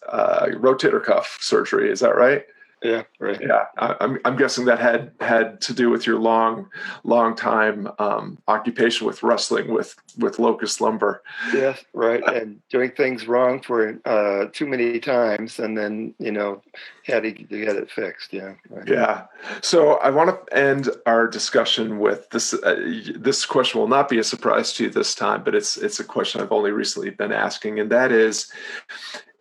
[0.07, 1.91] uh, rotator cuff surgery.
[1.91, 2.45] Is that right?
[2.83, 3.39] Yeah, right.
[3.41, 6.69] Yeah, I, am I'm, I'm guessing that had had to do with your long,
[7.03, 11.23] long time um, occupation with wrestling with with locust lumber.
[11.53, 16.61] Yes, right, and doing things wrong for uh, too many times, and then you know
[17.05, 18.31] had to, to get it fixed.
[18.31, 18.53] Yeah.
[18.69, 18.87] Right.
[18.87, 19.25] Yeah.
[19.61, 22.53] So I want to end our discussion with this.
[22.53, 25.99] Uh, this question will not be a surprise to you this time, but it's it's
[25.99, 28.51] a question I've only recently been asking, and that is,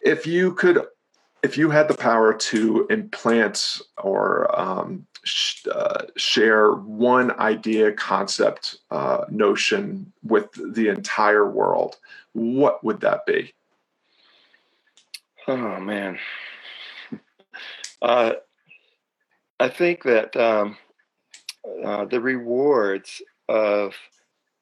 [0.00, 0.86] if you could
[1.42, 8.78] if you had the power to implant or um, sh- uh, share one idea, concept,
[8.90, 11.96] uh, notion with the entire world,
[12.32, 13.52] what would that be?
[15.48, 16.18] Oh man,
[18.02, 18.32] uh,
[19.60, 20.76] I think that um,
[21.84, 23.94] uh, the rewards of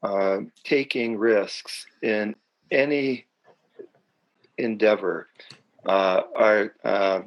[0.03, 2.37] uh, taking risks in
[2.71, 3.25] any
[4.59, 5.29] endeavor
[5.87, 7.23] uh, are uh,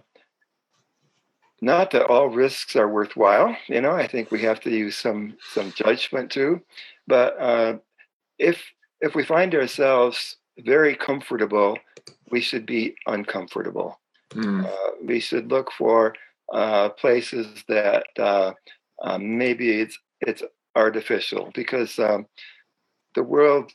[1.61, 3.55] not that all risks are worthwhile.
[3.67, 6.61] You know, I think we have to use some some judgment too.
[7.07, 7.77] But uh,
[8.37, 8.63] if
[9.01, 11.77] if we find ourselves very comfortable,
[12.31, 13.99] we should be uncomfortable.
[14.33, 14.67] Mm.
[15.05, 16.13] we should look for
[16.53, 18.53] uh, places that uh,
[19.17, 20.43] maybe it's it's
[20.75, 22.27] artificial because um,
[23.15, 23.71] the world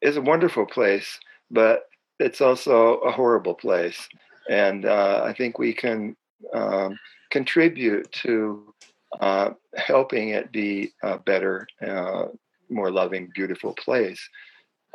[0.00, 1.18] is a wonderful place,
[1.50, 1.84] but
[2.18, 4.08] it's also a horrible place.
[4.48, 6.16] And uh, I think we can
[6.54, 6.98] um,
[7.30, 8.74] contribute to
[9.20, 12.26] uh, helping it be a better, uh,
[12.70, 14.20] more loving, beautiful place.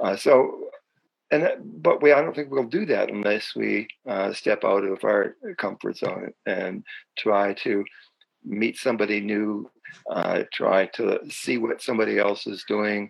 [0.01, 0.69] Uh, so,
[1.31, 1.49] and
[1.81, 5.35] but we I don't think we'll do that unless we uh, step out of our
[5.57, 6.83] comfort zone and
[7.17, 7.83] try to
[8.43, 9.69] meet somebody new,
[10.11, 13.09] uh, try to see what somebody else is doing,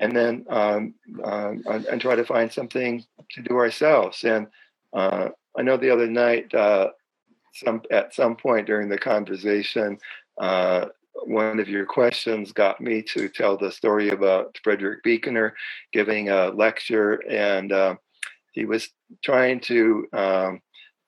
[0.00, 1.52] and then um, uh,
[1.90, 4.24] and try to find something to do ourselves.
[4.24, 4.48] And
[4.92, 6.88] uh, I know the other night, uh,
[7.54, 9.98] some at some point during the conversation,
[10.40, 10.86] uh,
[11.24, 15.54] one of your questions got me to tell the story about Frederick Buechner
[15.92, 17.94] giving a lecture, and uh,
[18.52, 18.88] he was
[19.22, 20.62] trying to um,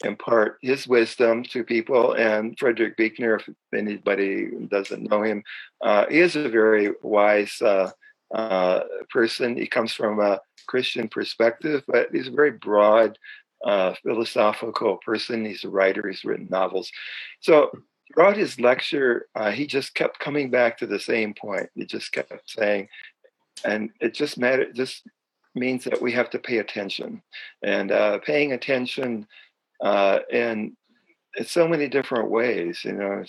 [0.05, 2.13] impart his wisdom to people.
[2.13, 5.43] And Frederick Buechner, if anybody doesn't know him,
[5.81, 7.91] uh, is a very wise uh,
[9.11, 9.57] person.
[9.57, 13.19] He comes from a Christian perspective, but he's a very broad
[13.65, 15.45] uh, philosophical person.
[15.45, 16.09] He's a writer.
[16.09, 16.91] He's written novels.
[17.41, 17.71] So
[18.13, 21.69] throughout his lecture, uh, he just kept coming back to the same point.
[21.75, 22.89] He just kept saying,
[23.65, 24.73] and it just matter.
[24.73, 25.07] Just
[25.55, 27.23] means that we have to pay attention,
[27.63, 29.27] and uh, paying attention
[29.83, 30.77] uh, in,
[31.37, 32.81] in so many different ways.
[32.85, 33.25] You know,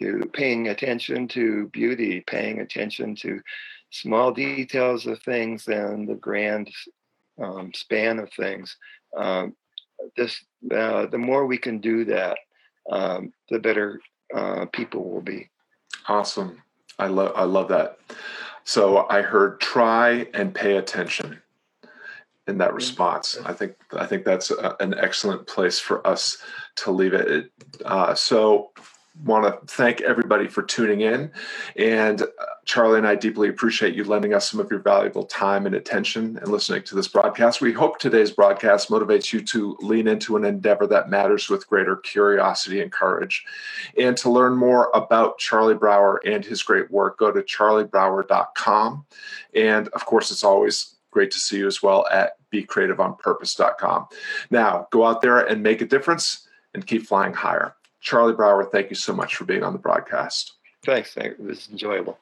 [0.00, 3.40] to paying attention to beauty, paying attention to
[3.92, 6.68] small details of things and the grand
[7.40, 8.76] um, span of things.
[9.16, 9.54] Um,
[10.16, 12.38] this, uh, the more we can do that,
[12.90, 14.00] um, the better
[14.34, 15.48] uh, people will be.
[16.08, 16.62] Awesome.
[16.98, 17.98] I love I love that.
[18.64, 21.40] So I heard try and pay attention
[22.48, 23.38] in that response.
[23.44, 26.38] I think I think that's a, an excellent place for us
[26.76, 27.50] to leave it.
[27.84, 28.72] Uh, so
[29.24, 31.30] want to thank everybody for tuning in.
[31.76, 32.26] And uh,
[32.64, 36.38] Charlie and I deeply appreciate you lending us some of your valuable time and attention
[36.38, 37.60] and listening to this broadcast.
[37.60, 41.96] We hope today's broadcast motivates you to lean into an endeavor that matters with greater
[41.96, 43.44] curiosity and courage.
[43.98, 49.04] And to learn more about Charlie Brouwer and his great work, go to charliebrouwer.com.
[49.54, 54.06] And of course, it's always great to see you as well at becreativeonpurpose.com.
[54.50, 57.74] Now, go out there and make a difference and keep flying higher.
[58.02, 60.54] Charlie Brouwer, thank you so much for being on the broadcast.
[60.84, 61.16] Thanks.
[61.16, 62.18] It was enjoyable.